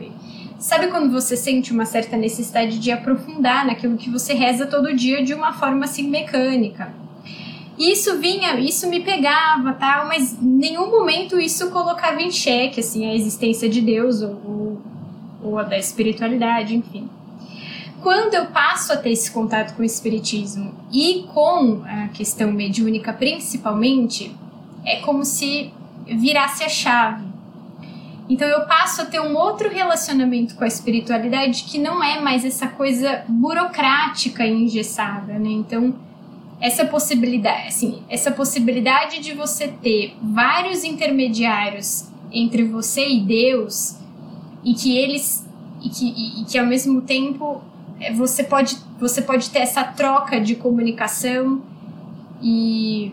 [0.57, 5.23] Sabe quando você sente uma certa necessidade de aprofundar naquilo que você reza todo dia
[5.23, 6.91] de uma forma assim mecânica?
[7.77, 13.05] Isso vinha, isso me pegava, tal, mas em nenhum momento isso colocava em xeque assim
[13.05, 14.81] a existência de Deus ou, ou,
[15.43, 17.09] ou a da espiritualidade, enfim.
[18.05, 23.11] Quando eu passo a ter esse contato com o espiritismo e com a questão mediúnica
[23.11, 24.31] principalmente,
[24.85, 25.73] é como se
[26.05, 27.25] virasse a chave
[28.27, 32.43] então eu passo a ter um outro relacionamento com a espiritualidade que não é mais
[32.43, 35.49] essa coisa burocrática e engessada, né?
[35.49, 35.95] Então
[36.59, 43.97] essa possibilidade, assim, essa possibilidade de você ter vários intermediários entre você e Deus
[44.63, 45.45] e que eles
[45.83, 47.61] e que, e, que ao mesmo tempo
[48.13, 51.61] você pode você pode ter essa troca de comunicação
[52.41, 53.11] e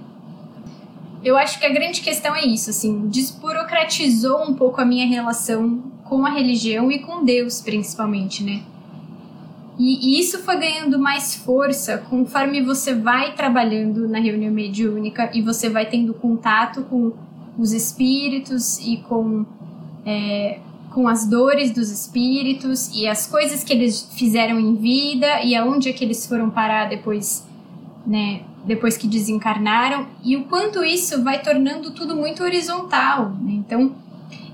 [1.24, 5.82] eu acho que a grande questão é isso, assim, desburocratizou um pouco a minha relação
[6.04, 8.62] com a religião e com Deus, principalmente, né?
[9.78, 15.40] E, e isso foi ganhando mais força conforme você vai trabalhando na reunião mediúnica e
[15.40, 17.12] você vai tendo contato com
[17.58, 19.46] os espíritos e com,
[20.04, 20.58] é,
[20.94, 25.88] com as dores dos espíritos e as coisas que eles fizeram em vida e aonde
[25.88, 27.46] é que eles foram parar depois,
[28.06, 33.30] né, depois que desencarnaram e o quanto isso vai tornando tudo muito horizontal.
[33.40, 33.52] Né?
[33.52, 33.94] Então,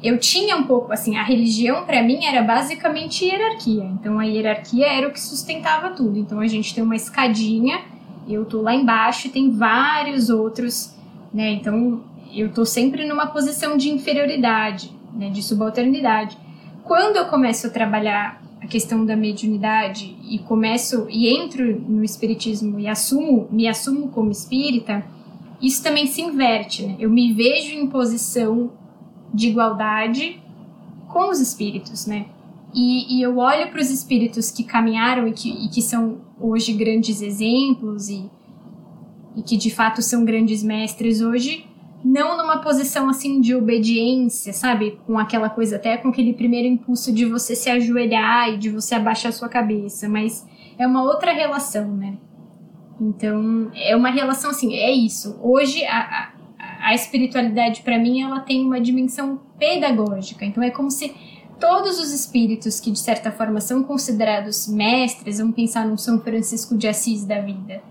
[0.03, 3.85] eu tinha um pouco assim, a religião para mim era basicamente hierarquia.
[3.85, 6.19] Então, a hierarquia era o que sustentava tudo.
[6.19, 7.81] Então, a gente tem uma escadinha,
[8.29, 10.95] eu tô lá embaixo tem vários outros,
[11.33, 11.51] né?
[11.53, 16.37] Então, eu tô sempre numa posição de inferioridade, né, de subalternidade.
[16.85, 22.79] Quando eu começo a trabalhar a questão da mediunidade e começo e entro no espiritismo
[22.81, 25.05] e assumo, me assumo como espírita,
[25.61, 26.97] isso também se inverte, né?
[26.99, 28.73] Eu me vejo em posição
[29.33, 30.41] de igualdade
[31.09, 32.27] com os espíritos, né?
[32.75, 36.73] E, e eu olho para os espíritos que caminharam e que, e que são hoje
[36.73, 38.31] grandes exemplos e,
[39.37, 41.68] e que de fato são grandes mestres hoje
[42.05, 44.99] não numa posição assim de obediência, sabe?
[45.07, 48.95] Com aquela coisa até com aquele primeiro impulso de você se ajoelhar e de você
[48.95, 50.47] abaixar sua cabeça, mas
[50.79, 52.17] é uma outra relação, né?
[53.01, 55.39] Então, é uma relação assim, é isso.
[55.43, 60.45] Hoje a, a, a espiritualidade para mim ela tem uma dimensão pedagógica.
[60.45, 61.15] Então é como se
[61.59, 66.77] todos os espíritos que de certa forma são considerados mestres, vamos pensar no São Francisco
[66.77, 67.83] de Assis da vida,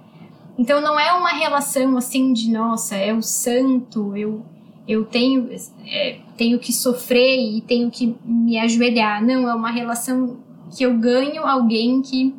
[0.57, 4.43] então não é uma relação assim de nossa, é o santo, eu
[4.87, 5.49] eu tenho,
[5.85, 9.21] é, tenho que sofrer e tenho que me ajoelhar.
[9.21, 10.37] Não, é uma relação
[10.73, 12.33] que eu ganho alguém que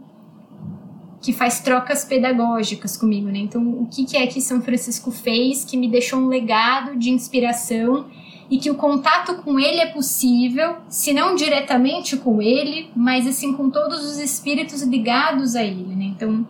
[1.20, 3.40] que faz trocas pedagógicas comigo, né?
[3.40, 7.10] Então, o que, que é que São Francisco fez que me deixou um legado de
[7.10, 8.06] inspiração
[8.48, 13.52] e que o contato com ele é possível, se não diretamente com ele, mas assim
[13.52, 16.04] com todos os espíritos ligados a ele, né?
[16.04, 16.46] Então,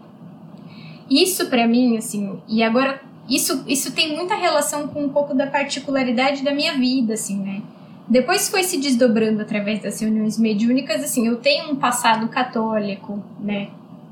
[1.10, 5.46] isso para mim, assim, e agora isso isso tem muita relação com um pouco da
[5.46, 7.62] particularidade da minha vida, assim, né?
[8.08, 13.68] Depois foi se desdobrando através das reuniões mediúnicas, assim, eu tenho um passado católico, né?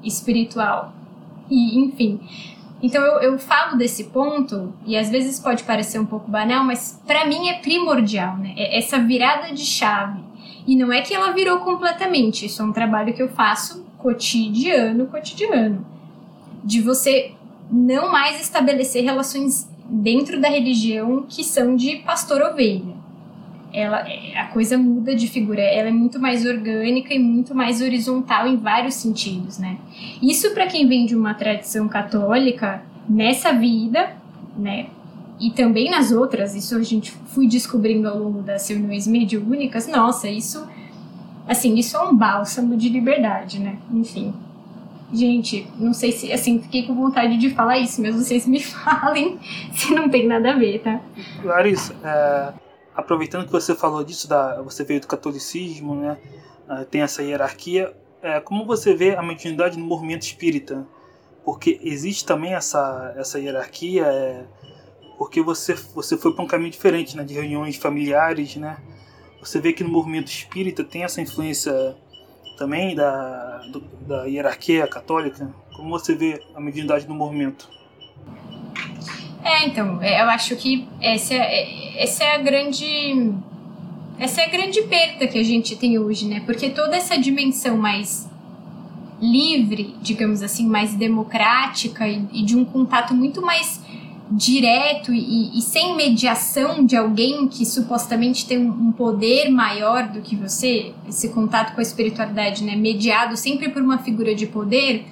[0.07, 0.93] espiritual.
[1.51, 2.21] E, enfim.
[2.83, 7.01] Então eu, eu falo desse ponto, e às vezes pode parecer um pouco banal, mas
[7.07, 8.55] para mim é primordial, né?
[8.57, 10.21] É essa virada de chave.
[10.67, 15.07] E não é que ela virou completamente, isso é um trabalho que eu faço cotidiano,
[15.07, 15.87] cotidiano.
[16.67, 17.33] De você
[17.71, 22.97] não mais estabelecer relações dentro da religião que são de pastor-ovelha
[23.77, 24.07] ela,
[24.37, 28.57] a coisa muda de figura, ela é muito mais orgânica e muito mais horizontal em
[28.57, 29.77] vários sentidos, né?
[30.23, 34.17] Isso para quem vem de uma tradição católica, nessa vida,
[34.57, 34.87] né?
[35.39, 40.27] E também nas outras, isso a gente fui descobrindo ao longo das reuniões mediúnicas, nossa,
[40.27, 40.67] isso,
[41.47, 43.77] assim, isso é um bálsamo de liberdade, né?
[43.93, 44.33] Enfim.
[45.13, 49.39] Gente, não sei se, assim, fiquei com vontade de falar isso, mas vocês me falem
[49.73, 51.01] se não tem nada a ver, tá?
[51.45, 56.19] Larissa, é aproveitando que você falou disso, da, você veio do catolicismo, né?
[56.69, 57.95] Uh, tem essa hierarquia.
[58.23, 60.87] É, como você vê a mediunidade no movimento espírita?
[61.45, 64.45] Porque existe também essa, essa hierarquia, é,
[65.19, 67.23] porque você, você foi para um caminho diferente, né?
[67.23, 68.79] De reuniões familiares, né?
[69.41, 71.95] Você vê que no movimento espírita tem essa influência
[72.57, 75.55] também da, do, da hierarquia católica.
[75.75, 77.69] Como você vê a mediunidade no movimento?
[79.45, 83.33] É, então, é, eu acho que essa é, essa é a grande.
[84.19, 86.43] Essa é a grande perda que a gente tem hoje, né?
[86.47, 88.29] Porque toda essa dimensão mais
[89.21, 93.81] livre, digamos assim, mais democrática e, e de um contato muito mais
[94.31, 100.35] direto e, e, sem mediação de alguém que supostamente tem um, poder maior do que
[100.35, 105.07] você, esse contato com a espiritualidade, né, mediado sempre por uma figura de poder,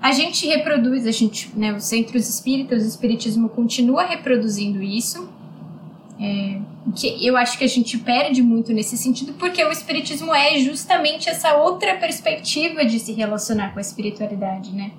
[0.00, 5.28] a gente reproduz, a gente, né, os centros espíritas, o espiritismo continua reproduzindo isso.
[6.22, 6.58] É,
[6.94, 11.30] que eu acho que a gente perde muito nesse sentido, porque o espiritismo é justamente
[11.30, 14.92] essa outra perspectiva de se relacionar com a espiritualidade, né?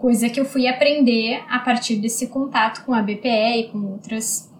[0.00, 4.50] Coisa que eu fui aprender a partir desse contato com a BPE e com outras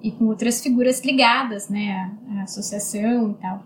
[0.00, 3.64] e com outras figuras ligadas, né, à, à associação e tal.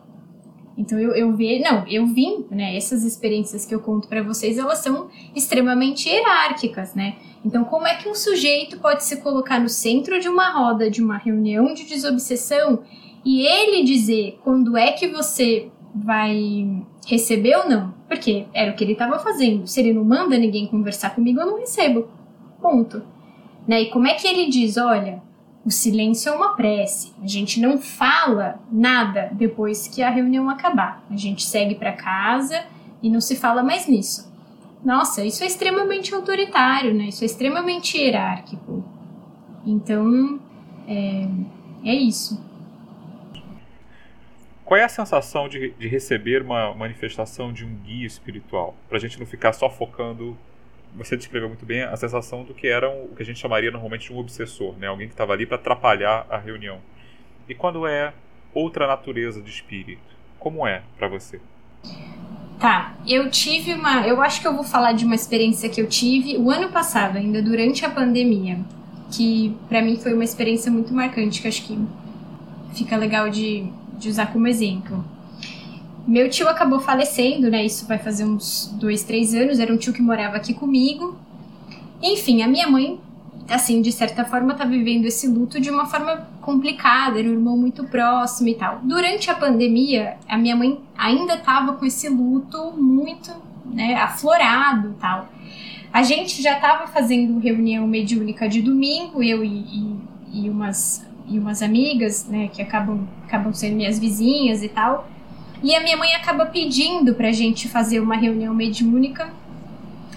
[0.79, 4.57] Então eu, eu vi, não, eu vim, né, essas experiências que eu conto para vocês,
[4.57, 7.17] elas são extremamente hierárquicas, né?
[7.45, 11.03] Então como é que um sujeito pode se colocar no centro de uma roda, de
[11.03, 12.85] uma reunião de desobsessão
[13.25, 17.98] e ele dizer quando é que você vai receber ou não?
[18.09, 19.67] Porque era o que ele estava fazendo.
[19.67, 22.09] Se ele não manda ninguém conversar comigo, eu não recebo.
[22.61, 23.03] Ponto.
[23.67, 23.83] Né?
[23.83, 25.23] E como é que ele diz, olha,
[25.65, 27.13] o silêncio é uma prece.
[27.23, 31.05] A gente não fala nada depois que a reunião acabar.
[31.11, 32.65] A gente segue para casa
[33.03, 34.33] e não se fala mais nisso.
[34.83, 37.07] Nossa, isso é extremamente autoritário, né?
[37.09, 38.83] Isso é extremamente hierárquico.
[39.67, 40.41] Então,
[40.87, 41.29] é,
[41.85, 42.43] é isso.
[44.69, 48.77] Qual é a sensação de, de receber uma manifestação de um guia espiritual?
[48.87, 50.37] Para a gente não ficar só focando
[50.95, 54.09] você descreveu muito bem a sensação do que era o que a gente chamaria normalmente
[54.09, 54.87] de um obsessor, né?
[54.87, 56.81] alguém que estava ali para atrapalhar a reunião.
[57.49, 58.13] E quando é
[58.53, 60.03] outra natureza de espírito,
[60.39, 61.41] como é para você?
[62.59, 64.07] Tá, eu tive uma.
[64.07, 67.17] Eu acho que eu vou falar de uma experiência que eu tive o ano passado,
[67.17, 68.59] ainda durante a pandemia,
[69.11, 71.79] que para mim foi uma experiência muito marcante, que acho que
[72.75, 73.67] fica legal de,
[73.99, 75.05] de usar como exemplo.
[76.07, 77.67] Meu tio acabou falecendo, né?
[77.67, 79.59] Isso vai fazer uns dois, três anos.
[79.59, 81.19] Era um tio que morava aqui comigo.
[82.03, 82.99] Enfim, a minha mãe,
[83.49, 87.19] assim, de certa forma, tá vivendo esse luto de uma forma complicada.
[87.19, 88.81] Era um irmão muito próximo e tal.
[88.83, 93.31] Durante a pandemia, a minha mãe ainda tava com esse luto muito,
[93.67, 95.29] né, aflorado tal.
[95.93, 99.97] A gente já tava fazendo reunião mediúnica de domingo, eu e, e,
[100.33, 105.09] e umas e umas amigas, né, que acabam, acabam sendo minhas vizinhas e tal.
[105.63, 109.29] E a minha mãe acaba pedindo pra gente fazer uma reunião mediúnica,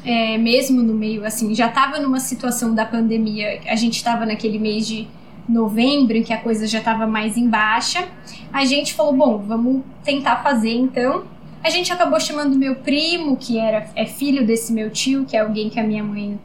[0.06, 4.58] é, mesmo no meio, assim, já tava numa situação da pandemia, a gente tava naquele
[4.58, 5.08] mês de
[5.48, 8.08] novembro, em que a coisa já tava mais em baixa.
[8.52, 11.24] A gente falou, bom, vamos tentar fazer então.
[11.64, 15.42] A gente acabou chamando meu primo, que era é filho desse meu tio, que é
[15.42, 16.40] alguém que a minha mãe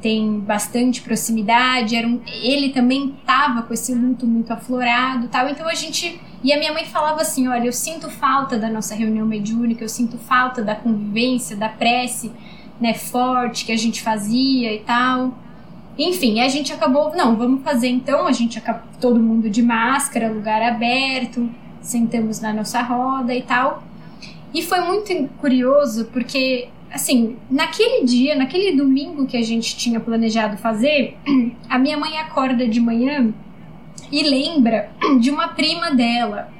[0.00, 5.68] tem bastante proximidade, era um, ele também tava com esse luto muito aflorado tal, então
[5.68, 6.20] a gente.
[6.42, 9.88] E a minha mãe falava assim: olha, eu sinto falta da nossa reunião mediúnica, eu
[9.88, 12.30] sinto falta da convivência, da prece
[12.80, 15.36] né, forte que a gente fazia e tal.
[15.98, 20.30] Enfim, a gente acabou, não, vamos fazer então, a gente acabou todo mundo de máscara,
[20.30, 23.82] lugar aberto, sentamos na nossa roda e tal.
[24.54, 30.56] E foi muito curioso porque assim, naquele dia, naquele domingo que a gente tinha planejado
[30.56, 31.16] fazer,
[31.68, 33.32] a minha mãe acorda de manhã
[34.10, 36.50] e lembra de uma prima dela.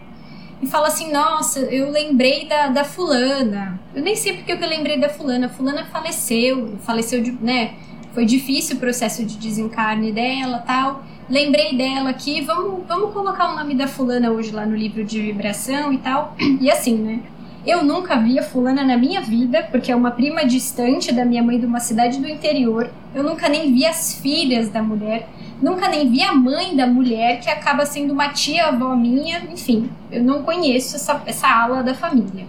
[0.61, 3.81] E fala assim: Nossa, eu lembrei da, da fulana.
[3.95, 5.47] Eu nem sei porque eu lembrei da fulana.
[5.47, 7.33] A fulana faleceu, faleceu de.
[7.33, 7.75] né?
[8.13, 11.05] Foi difícil o processo de desencarne dela tal.
[11.29, 15.21] Lembrei dela aqui, vamos, vamos colocar o nome da fulana hoje lá no livro de
[15.21, 16.35] vibração e tal.
[16.61, 17.21] E assim, né?
[17.69, 21.43] Eu nunca vi a fulana na minha vida, porque é uma prima distante da minha
[21.43, 22.91] mãe de uma cidade do interior.
[23.15, 25.29] Eu nunca nem vi as filhas da mulher.
[25.61, 29.43] Nunca nem vi a mãe da mulher, que acaba sendo uma tia-avó minha.
[29.53, 32.47] Enfim, eu não conheço essa, essa ala da família.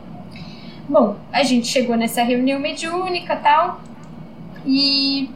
[0.87, 3.81] Bom, a gente chegou nessa reunião mediúnica tal.
[4.65, 5.29] E,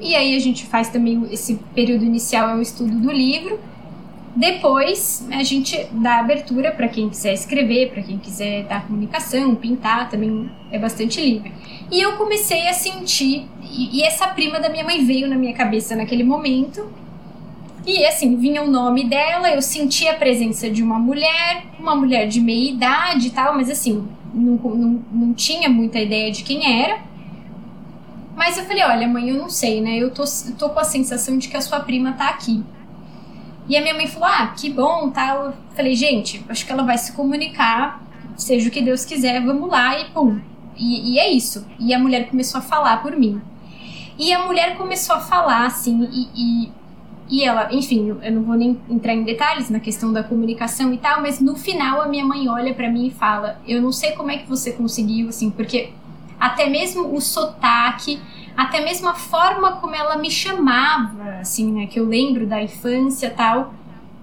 [0.00, 3.60] e aí a gente faz também esse período inicial é o estudo do livro.
[4.36, 10.10] Depois a gente dá abertura para quem quiser escrever, para quem quiser dar comunicação, pintar,
[10.10, 11.50] também é bastante livre.
[11.90, 15.96] E eu comecei a sentir, e, essa prima da minha mãe veio na minha cabeça
[15.96, 16.86] naquele momento.
[17.86, 22.28] E assim, vinha o nome dela, eu senti a presença de uma mulher, uma mulher
[22.28, 26.82] de meia idade e tal, mas assim, não, não, não tinha muita ideia de quem
[26.82, 26.98] era.
[28.36, 29.96] Mas eu falei, olha, mãe, eu não sei, né?
[29.96, 32.62] Eu tô, eu tô com a sensação de que a sua prima tá aqui.
[33.68, 35.12] E a minha mãe falou: Ah, que bom, tal.
[35.12, 35.44] Tá?
[35.46, 38.02] Eu falei: Gente, acho que ela vai se comunicar,
[38.36, 40.40] seja o que Deus quiser, vamos lá, e pum.
[40.76, 41.66] E, e é isso.
[41.78, 43.40] E a mulher começou a falar por mim.
[44.18, 46.72] E a mulher começou a falar, assim, e, e,
[47.28, 50.98] e ela, enfim, eu não vou nem entrar em detalhes na questão da comunicação e
[50.98, 54.12] tal, mas no final a minha mãe olha para mim e fala: Eu não sei
[54.12, 55.90] como é que você conseguiu, assim, porque
[56.38, 58.20] até mesmo o sotaque
[58.56, 63.30] até mesmo a forma como ela me chamava, assim, né, que eu lembro da infância
[63.30, 63.74] tal,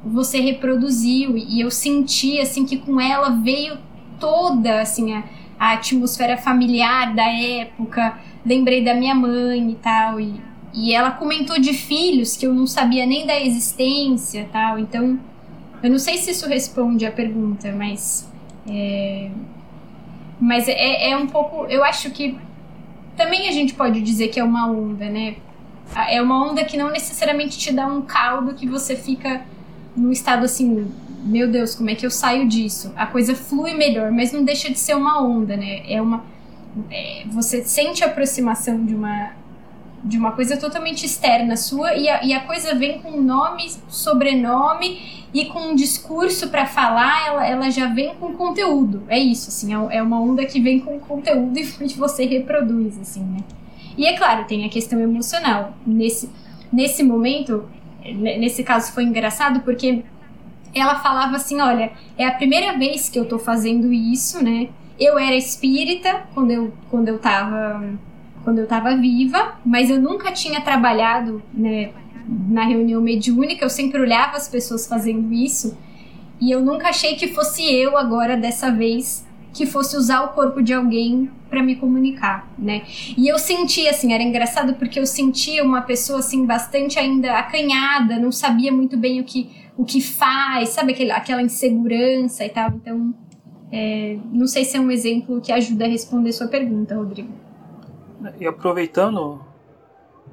[0.04, 3.78] você reproduziu e eu senti assim que com ela veio
[4.20, 5.24] toda assim a,
[5.60, 8.18] a atmosfera familiar da época.
[8.46, 10.42] Lembrei da minha mãe e tal e,
[10.74, 14.78] e ela comentou de filhos que eu não sabia nem da existência, tal.
[14.78, 15.18] Então,
[15.82, 18.30] eu não sei se isso responde a pergunta, mas
[18.68, 19.30] é,
[20.40, 22.38] mas é, é um pouco, eu acho que
[23.16, 25.36] também a gente pode dizer que é uma onda, né?
[26.10, 29.46] É uma onda que não necessariamente te dá um caldo que você fica
[29.96, 30.92] num estado assim,
[31.24, 32.92] meu Deus, como é que eu saio disso?
[32.96, 35.84] A coisa flui melhor, mas não deixa de ser uma onda, né?
[35.88, 36.24] É uma
[36.90, 39.32] é, você sente a aproximação de uma
[40.04, 45.23] de uma coisa totalmente externa sua e a, e a coisa vem com nome, sobrenome
[45.34, 49.04] e com um discurso para falar, ela, ela já vem com conteúdo.
[49.08, 51.64] É isso, assim, é, é uma onda que vem com conteúdo e
[51.94, 53.40] você reproduz, assim, né?
[53.98, 55.74] E é claro, tem a questão emocional.
[55.86, 56.30] Nesse,
[56.72, 57.68] nesse momento,
[58.06, 60.04] nesse caso foi engraçado porque
[60.74, 64.70] ela falava assim: olha, é a primeira vez que eu tô fazendo isso, né?
[65.00, 67.98] Eu era espírita quando eu, quando eu tava
[68.44, 71.92] quando eu tava viva, mas eu nunca tinha trabalhado, né,
[72.28, 75.78] na reunião mediúnica, eu sempre olhava as pessoas fazendo isso
[76.40, 80.64] e eu nunca achei que fosse eu agora dessa vez que fosse usar o corpo
[80.64, 82.82] de alguém para me comunicar, né?
[83.16, 88.18] E eu sentia assim, era engraçado porque eu sentia uma pessoa assim bastante ainda acanhada,
[88.18, 92.70] não sabia muito bem o que o que faz, sabe aquele, aquela insegurança e tal.
[92.70, 93.14] Então,
[93.72, 97.30] é, não sei se é um exemplo que ajuda a responder sua pergunta, Rodrigo.
[98.40, 99.42] E aproveitando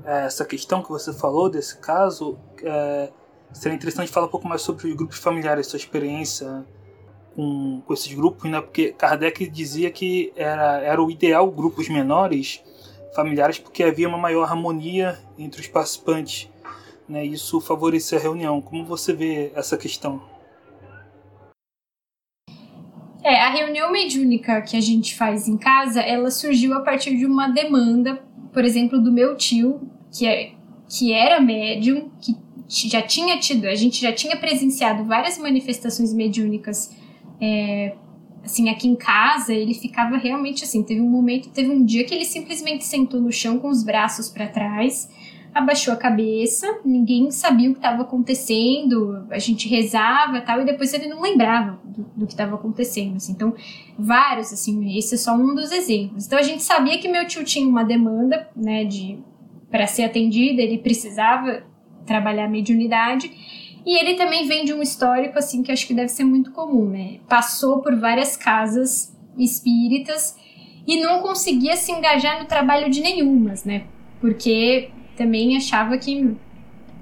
[0.05, 3.11] essa questão que você falou desse caso, é,
[3.53, 6.64] seria interessante falar um pouco mais sobre os grupos familiares, sua experiência
[7.34, 8.61] com, com esses grupos, né?
[8.61, 12.62] Porque Kardec dizia que era, era o ideal grupos menores
[13.14, 16.48] familiares porque havia uma maior harmonia entre os participantes,
[17.09, 17.24] né?
[17.24, 18.61] Isso favorecia a reunião.
[18.61, 20.22] Como você vê essa questão?
[23.22, 27.26] É, a reunião mediúnica que a gente faz em casa, ela surgiu a partir de
[27.26, 28.22] uma demanda,
[28.53, 29.80] por exemplo, do meu tio,
[30.12, 30.53] que, é,
[30.88, 32.36] que era médium, que
[32.88, 36.94] já tinha tido, a gente já tinha presenciado várias manifestações mediúnicas
[37.40, 37.94] é,
[38.44, 40.82] assim, aqui em casa, ele ficava realmente assim.
[40.82, 44.28] Teve um momento, teve um dia que ele simplesmente sentou no chão com os braços
[44.28, 45.09] para trás,
[45.55, 50.94] abaixou a cabeça, ninguém sabia o que estava acontecendo, a gente rezava tal, e depois
[50.94, 53.16] ele não lembrava do, do que estava acontecendo.
[53.16, 53.32] Assim.
[53.32, 53.55] Então,
[53.98, 56.26] vários, assim, esse é só um dos exemplos.
[56.26, 59.18] Então, a gente sabia que meu tio tinha uma demanda, né, de
[59.70, 61.62] para ser atendido, ele precisava
[62.05, 63.30] trabalhar a mediunidade.
[63.86, 66.88] E ele também vem de um histórico assim que acho que deve ser muito comum,
[66.90, 67.18] né?
[67.28, 70.36] Passou por várias casas espíritas
[70.86, 73.84] e não conseguia se engajar no trabalho de nenhumas, né?
[74.20, 74.90] Porque
[75.21, 76.35] também achava que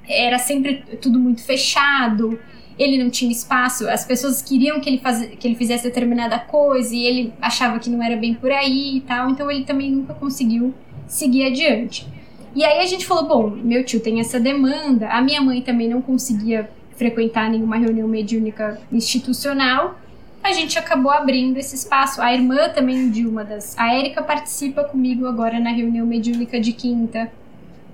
[0.08, 2.36] era sempre tudo muito fechado,
[2.76, 6.94] ele não tinha espaço, as pessoas queriam que ele, faz, que ele fizesse determinada coisa
[6.94, 10.14] e ele achava que não era bem por aí e tal, então ele também nunca
[10.14, 10.74] conseguiu
[11.06, 12.08] seguir adiante.
[12.56, 15.88] E aí a gente falou: bom, meu tio tem essa demanda, a minha mãe também
[15.88, 19.96] não conseguia frequentar nenhuma reunião mediúnica institucional.
[20.42, 22.20] A gente acabou abrindo esse espaço.
[22.22, 23.78] A irmã também de uma das.
[23.78, 27.30] A Érica participa comigo agora na reunião mediúnica de quinta,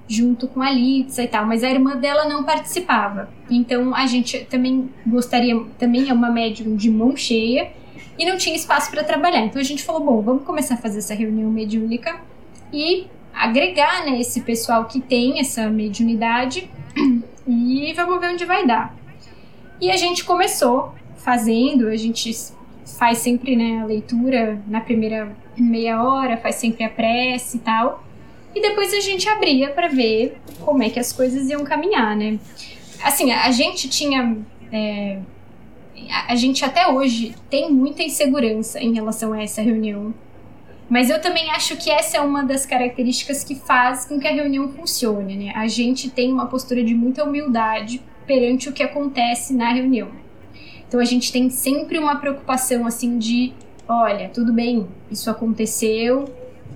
[0.08, 3.28] junto com a Litsa e tal, mas a irmã dela não participava.
[3.50, 5.58] Então a gente também gostaria.
[5.78, 7.72] Também é uma médium de mão cheia
[8.18, 9.40] e não tinha espaço para trabalhar.
[9.40, 12.20] Então a gente falou: bom, vamos começar a fazer essa reunião mediúnica
[12.72, 16.70] e agregar né, esse pessoal que tem essa mediunidade
[17.46, 18.94] e vamos ver onde vai dar.
[19.80, 22.30] E a gente começou fazendo, a gente
[22.98, 28.04] faz sempre né, a leitura na primeira meia hora, faz sempre a prece e tal.
[28.54, 32.38] E depois a gente abria para ver como é que as coisas iam caminhar, né?
[33.02, 34.36] Assim, a gente tinha.
[34.72, 35.18] É,
[36.28, 40.14] a gente até hoje tem muita insegurança em relação a essa reunião
[40.88, 44.32] mas eu também acho que essa é uma das características que faz com que a
[44.32, 45.52] reunião funcione, né?
[45.54, 50.10] A gente tem uma postura de muita humildade perante o que acontece na reunião.
[50.86, 53.52] Então a gente tem sempre uma preocupação assim de,
[53.88, 56.26] olha, tudo bem, isso aconteceu,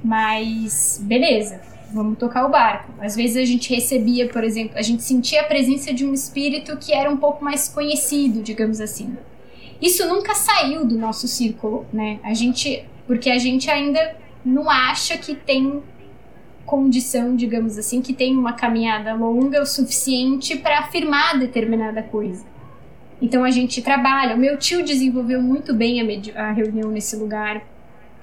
[0.03, 1.61] mas beleza,
[1.93, 2.93] vamos tocar o barco.
[3.01, 6.77] Às vezes a gente recebia, por exemplo, a gente sentia a presença de um espírito
[6.77, 9.17] que era um pouco mais conhecido, digamos assim.
[9.81, 12.19] Isso nunca saiu do nosso círculo, né?
[12.23, 15.83] A gente porque a gente ainda não acha que tem
[16.67, 22.45] condição, digamos assim, que tem uma caminhada longa o suficiente para afirmar determinada coisa.
[23.21, 24.37] Então a gente trabalha.
[24.37, 27.65] O meu tio desenvolveu muito bem a, a reunião nesse lugar.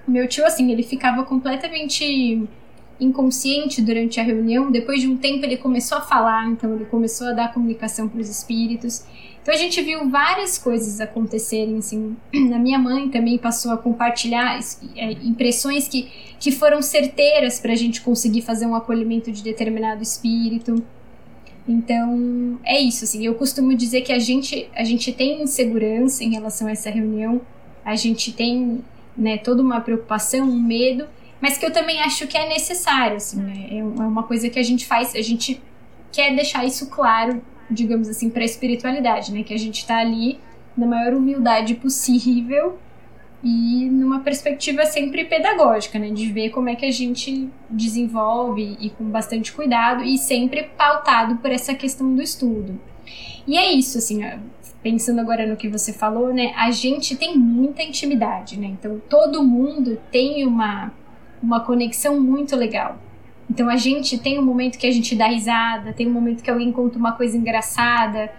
[0.08, 2.48] O meu tio, assim, ele ficava completamente
[3.00, 4.72] inconsciente durante a reunião.
[4.72, 8.20] Depois de um tempo, ele começou a falar, então ele começou a dar comunicação para
[8.20, 9.06] os espíritos.
[9.42, 12.16] Então a gente viu várias coisas acontecerem, assim.
[12.54, 14.60] A minha mãe também passou a compartilhar
[14.96, 20.02] é, impressões que, que foram certeiras para a gente conseguir fazer um acolhimento de determinado
[20.02, 20.84] espírito.
[21.68, 23.24] Então, é isso, assim.
[23.24, 27.40] Eu costumo dizer que a gente, a gente tem insegurança em relação a essa reunião,
[27.84, 28.84] a gente tem
[29.16, 31.06] né, toda uma preocupação, um medo,
[31.46, 33.68] mas que eu também acho que é necessário, assim, né?
[33.70, 35.62] É, é uma coisa que a gente faz, a gente
[36.12, 39.44] quer deixar isso claro digamos assim, para a espiritualidade, né?
[39.44, 40.40] Que a gente está ali
[40.76, 42.78] na maior humildade possível
[43.44, 46.10] e numa perspectiva sempre pedagógica, né?
[46.10, 51.38] De ver como é que a gente desenvolve e com bastante cuidado e sempre pautado
[51.38, 52.80] por essa questão do estudo.
[53.48, 54.22] E é isso, assim,
[54.82, 56.54] pensando agora no que você falou, né?
[56.56, 58.68] A gente tem muita intimidade, né?
[58.68, 60.92] Então todo mundo tem uma,
[61.46, 62.98] uma conexão muito legal.
[63.50, 66.50] Então a gente tem um momento que a gente dá risada, tem um momento que
[66.50, 68.32] alguém conta uma coisa engraçada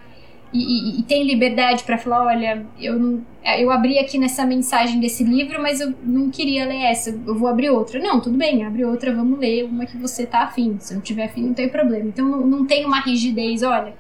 [0.53, 3.25] e, e, e tem liberdade para falar, olha, eu não,
[3.59, 7.49] eu abri aqui nessa mensagem desse livro, mas eu não queria ler essa, eu vou
[7.49, 8.01] abrir outra.
[8.01, 10.77] Não, tudo bem, abre outra, vamos ler uma que você tá afim.
[10.81, 12.09] Se não tiver afim, não tem problema.
[12.09, 13.95] Então não, não tem uma rigidez, olha,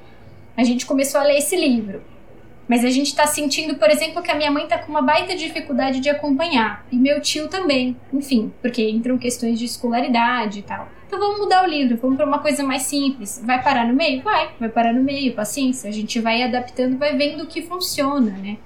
[0.57, 2.01] a gente começou a ler esse livro.
[2.69, 5.37] Mas a gente está sentindo, por exemplo, que a minha mãe está com uma baita
[5.37, 6.85] dificuldade de acompanhar.
[6.91, 7.97] E meu tio também.
[8.13, 10.89] Enfim, porque entram questões de escolaridade e tal.
[11.07, 13.41] Então vamos mudar o livro, vamos para uma coisa mais simples.
[13.45, 14.23] Vai parar no meio?
[14.23, 15.89] Vai, vai parar no meio, paciência.
[15.89, 18.57] A gente vai adaptando, vai vendo o que funciona, né?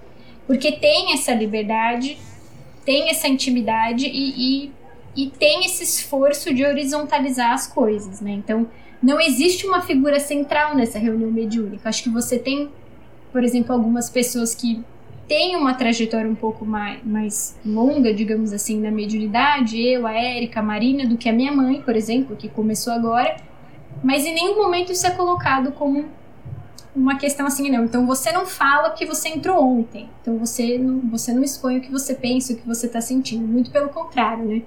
[0.46, 2.18] Porque tem essa liberdade,
[2.84, 4.72] tem essa intimidade e, e,
[5.14, 8.32] e tem esse esforço de horizontalizar as coisas, né?
[8.32, 8.66] Então
[9.02, 11.88] não existe uma figura central nessa reunião mediúnica.
[11.88, 12.70] Acho que você tem,
[13.32, 14.82] por exemplo, algumas pessoas que
[15.28, 20.58] tem uma trajetória um pouco mais, mais longa, digamos assim, na mediunidade, eu, a Érica,
[20.58, 23.36] a Marina, do que a minha mãe, por exemplo, que começou agora,
[24.02, 26.06] mas em nenhum momento isso é colocado como
[26.94, 27.84] uma questão assim, não.
[27.84, 30.08] Então você não fala porque você entrou ontem.
[30.20, 33.46] Então você não, você não expõe o que você pensa, o que você está sentindo.
[33.46, 34.62] Muito pelo contrário, né?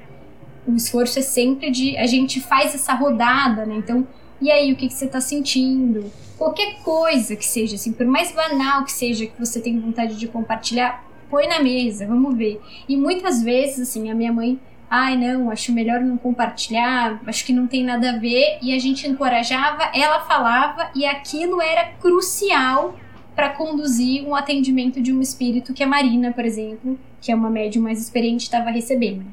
[0.66, 1.98] O esforço é sempre de.
[1.98, 3.76] A gente faz essa rodada, né?
[3.76, 4.08] Então,
[4.44, 6.12] e aí, o que, que você está sentindo?
[6.44, 10.28] qualquer coisa que seja, assim, por mais banal que seja que você tem vontade de
[10.28, 12.62] compartilhar, põe na mesa, vamos ver.
[12.88, 17.54] E muitas vezes, assim, a minha mãe, ai não, acho melhor não compartilhar, acho que
[17.54, 22.96] não tem nada a ver, e a gente encorajava, ela falava, e aquilo era crucial
[23.34, 27.50] para conduzir um atendimento de um espírito que a Marina, por exemplo, que é uma
[27.50, 29.26] médium mais experiente, estava recebendo.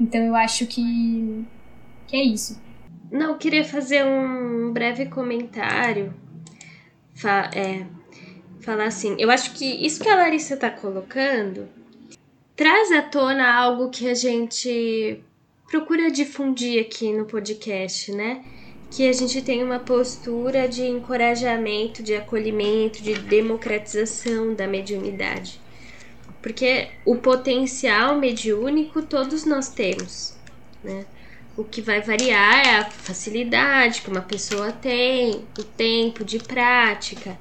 [0.00, 1.44] Então eu acho que,
[2.06, 2.58] que é isso.
[3.10, 6.12] Não, queria fazer um breve comentário.
[7.14, 7.86] Fa é,
[8.60, 11.68] falar assim, eu acho que isso que a Larissa tá colocando
[12.54, 15.22] traz à tona algo que a gente
[15.70, 18.44] procura difundir aqui no podcast, né?
[18.90, 25.60] Que a gente tem uma postura de encorajamento, de acolhimento, de democratização da mediunidade.
[26.42, 30.36] Porque o potencial mediúnico todos nós temos,
[30.82, 31.06] né?
[31.58, 37.36] O que vai variar é a facilidade que uma pessoa tem, o tempo de prática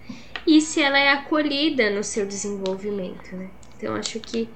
[0.48, 3.48] e se ela é acolhida no seu desenvolvimento, né?
[3.78, 4.50] Então acho que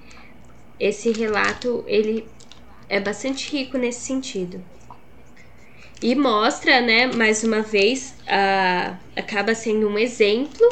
[0.80, 2.28] esse relato ele
[2.90, 4.60] é bastante rico nesse sentido.
[6.02, 10.68] E mostra, né, mais uma vez, a, acaba sendo um exemplo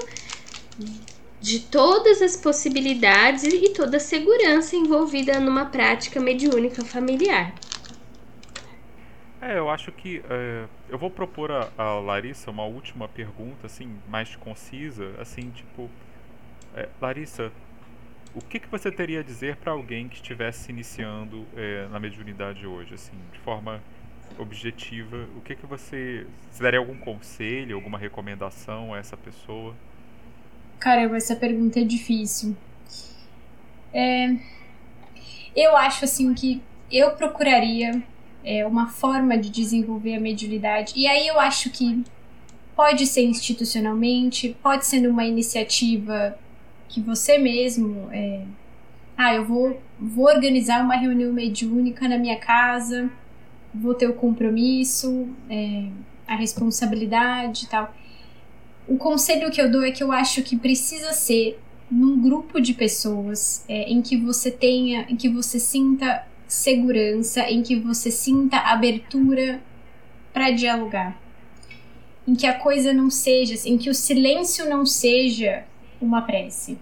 [1.39, 7.53] de todas as possibilidades e toda a segurança envolvida numa prática mediúnica familiar.
[9.41, 13.95] É, eu acho que é, eu vou propor a, a, Larissa uma última pergunta, assim,
[14.07, 15.89] mais concisa, assim, tipo,
[16.75, 17.49] é, Larissa,
[18.35, 21.99] o que, que você teria a dizer para alguém que estivesse se iniciando é, na
[21.99, 23.81] mediunidade hoje, assim, de forma
[24.37, 25.25] objetiva?
[25.37, 26.27] O que que você,
[26.59, 29.73] daria algum conselho, alguma recomendação a essa pessoa?
[30.79, 32.55] Caramba, essa pergunta é difícil.
[33.93, 34.35] É,
[35.55, 36.61] eu acho assim que
[36.91, 38.03] eu procuraria
[38.43, 40.93] é, uma forma de desenvolver a mediunidade.
[40.95, 42.03] E aí eu acho que
[42.75, 46.37] pode ser institucionalmente, pode ser numa iniciativa
[46.87, 48.09] que você mesmo.
[48.11, 48.43] É,
[49.17, 53.09] ah, eu vou, vou organizar uma reunião mediúnica na minha casa,
[53.73, 55.87] vou ter o compromisso, é,
[56.25, 57.93] a responsabilidade e tal.
[58.87, 61.59] O conselho que eu dou é que eu acho que precisa ser
[61.91, 67.61] num grupo de pessoas é, em que você tenha, em que você sinta segurança, em
[67.61, 69.61] que você sinta abertura
[70.33, 71.15] para dialogar.
[72.27, 75.63] Em que a coisa não seja, em que o silêncio não seja
[76.01, 76.77] uma prece.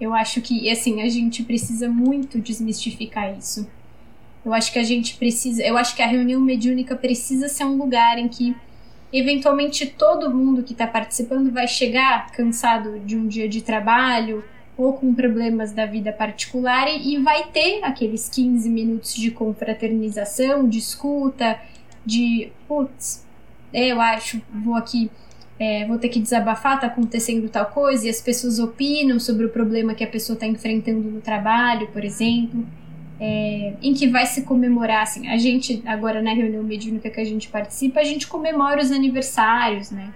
[0.00, 3.68] Eu acho que, assim, a gente precisa muito desmistificar isso.
[4.44, 7.76] Eu acho que a gente precisa, eu acho que a reunião mediúnica precisa ser um
[7.76, 8.56] lugar em que
[9.12, 14.44] eventualmente todo mundo que está participando vai chegar cansado de um dia de trabalho
[14.78, 20.78] ou com problemas da vida particular e vai ter aqueles 15 minutos de confraternização, de
[20.78, 21.58] escuta,
[22.06, 23.26] de putz,
[23.74, 25.10] eu acho, vou aqui,
[25.58, 29.48] é, vou ter que desabafar, tá acontecendo tal coisa, e as pessoas opinam sobre o
[29.48, 32.64] problema que a pessoa está enfrentando no trabalho, por exemplo.
[33.20, 37.24] É, em que vai se comemorar, assim, a gente, agora na reunião mediúnica que a
[37.24, 40.12] gente participa, a gente comemora os aniversários, né?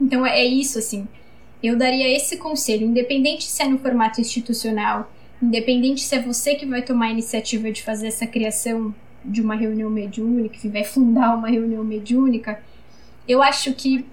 [0.00, 1.06] Então é, é isso, assim,
[1.66, 5.10] eu daria esse conselho, independente se é no formato institucional,
[5.42, 8.94] independente se é você que vai tomar a iniciativa de fazer essa criação
[9.24, 12.60] de uma reunião mediúnica, que vai fundar uma reunião mediúnica,
[13.26, 14.06] eu acho que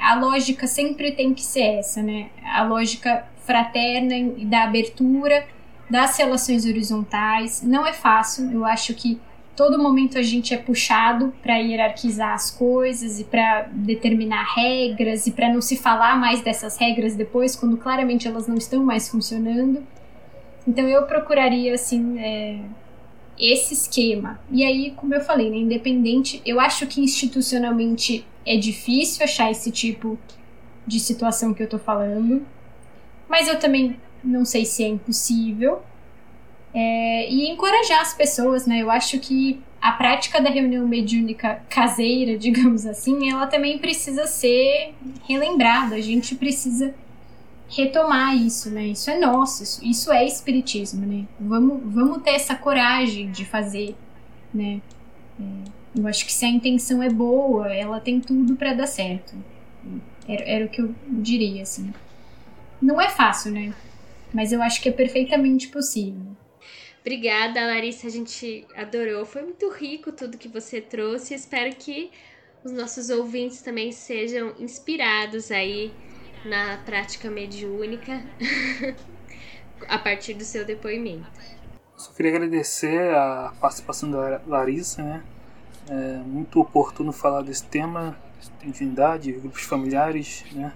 [0.00, 2.30] a lógica sempre tem que ser essa, né?
[2.44, 5.44] A lógica fraterna e da abertura
[5.90, 7.62] das relações horizontais.
[7.62, 9.20] Não é fácil, eu acho que
[9.60, 15.32] todo momento a gente é puxado para hierarquizar as coisas e para determinar regras e
[15.32, 19.86] para não se falar mais dessas regras depois, quando claramente elas não estão mais funcionando.
[20.66, 22.58] Então eu procuraria assim é,
[23.38, 24.40] esse esquema.
[24.50, 29.70] E aí, como eu falei, né, independente, eu acho que institucionalmente é difícil achar esse
[29.70, 30.18] tipo
[30.86, 32.46] de situação que eu tô falando,
[33.28, 35.82] mas eu também não sei se é impossível.
[36.72, 38.82] É, e encorajar as pessoas, né?
[38.82, 44.94] Eu acho que a prática da reunião mediúnica caseira, digamos assim, ela também precisa ser
[45.28, 45.96] relembrada.
[45.96, 46.94] A gente precisa
[47.68, 48.86] retomar isso, né?
[48.86, 51.24] Isso é nosso, isso, isso é espiritismo, né?
[51.38, 53.94] Vamos, vamos ter essa coragem de fazer,
[54.52, 54.80] né?
[55.40, 55.44] É,
[55.96, 59.34] eu acho que se a intenção é boa, ela tem tudo para dar certo.
[60.28, 61.92] Era, era o que eu diria, assim.
[62.80, 63.72] Não é fácil, né?
[64.32, 66.36] Mas eu acho que é perfeitamente possível.
[67.00, 68.06] Obrigada, Larissa.
[68.06, 69.24] A gente adorou.
[69.24, 71.34] Foi muito rico tudo que você trouxe.
[71.34, 72.10] Espero que
[72.62, 75.92] os nossos ouvintes também sejam inspirados aí
[76.44, 78.22] na prática mediúnica
[79.88, 81.26] a partir do seu depoimento.
[81.96, 85.22] Só queria agradecer a participação da Larissa, né?
[85.88, 88.16] É muito oportuno falar desse tema,
[88.62, 90.72] divindade, grupos familiares, né?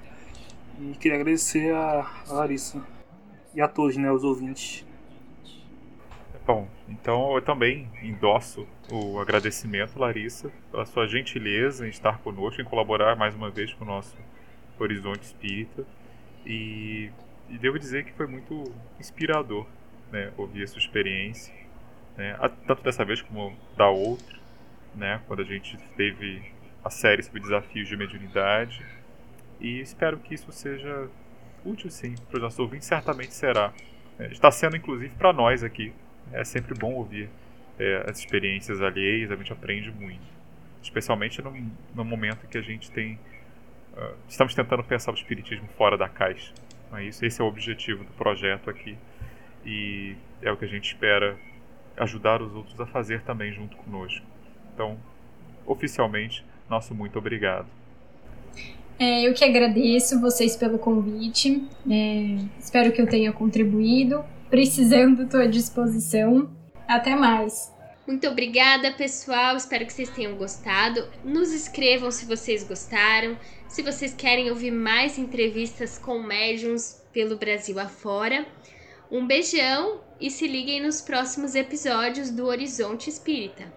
[0.81, 2.85] E queria agradecer a Larissa
[3.55, 4.85] e a todos, né, os ouvintes.
[6.47, 12.65] Bom, então eu também endosso o agradecimento, Larissa, pela sua gentileza em estar conosco, em
[12.65, 14.15] colaborar mais uma vez com o nosso
[14.79, 15.87] Horizonte Espírita.
[16.45, 17.11] E,
[17.49, 18.65] e devo dizer que foi muito
[19.01, 19.67] inspirador
[20.13, 21.55] né, ouvir a sua experiência,
[22.17, 24.37] né, tanto dessa vez como da outra.
[24.95, 26.43] né, quando a gente teve
[26.85, 28.85] a série sobre desafios de mediunidade.
[29.61, 31.09] E espero que isso seja
[31.65, 32.87] útil, sim, para os nossos ouvintes.
[32.87, 33.73] Certamente será.
[34.19, 35.93] É, está sendo, inclusive, para nós aqui.
[36.33, 37.29] É sempre bom ouvir
[37.79, 40.23] é, as experiências alheias, a gente aprende muito.
[40.83, 41.53] Especialmente no,
[41.95, 43.19] no momento que a gente tem.
[43.97, 46.53] Uh, estamos tentando pensar o espiritismo fora da caixa.
[46.91, 47.25] Não é isso?
[47.25, 48.99] Esse é o objetivo do projeto aqui.
[49.65, 51.39] E é o que a gente espera
[51.97, 54.27] ajudar os outros a fazer também junto conosco.
[54.75, 54.99] Então,
[55.65, 57.67] oficialmente, nosso muito obrigado.
[58.99, 61.67] É, eu que agradeço vocês pelo convite.
[61.91, 64.25] É, espero que eu tenha contribuído.
[64.51, 66.51] Precisando, estou à disposição.
[66.87, 67.73] Até mais.
[68.07, 69.57] Muito obrigada, pessoal.
[69.57, 71.09] Espero que vocês tenham gostado.
[71.25, 73.37] Nos escrevam se vocês gostaram.
[73.67, 78.47] Se vocês querem ouvir mais entrevistas com médiums pelo Brasil afora.
[79.11, 83.73] Um beijão e se liguem nos próximos episódios do Horizonte Espírita.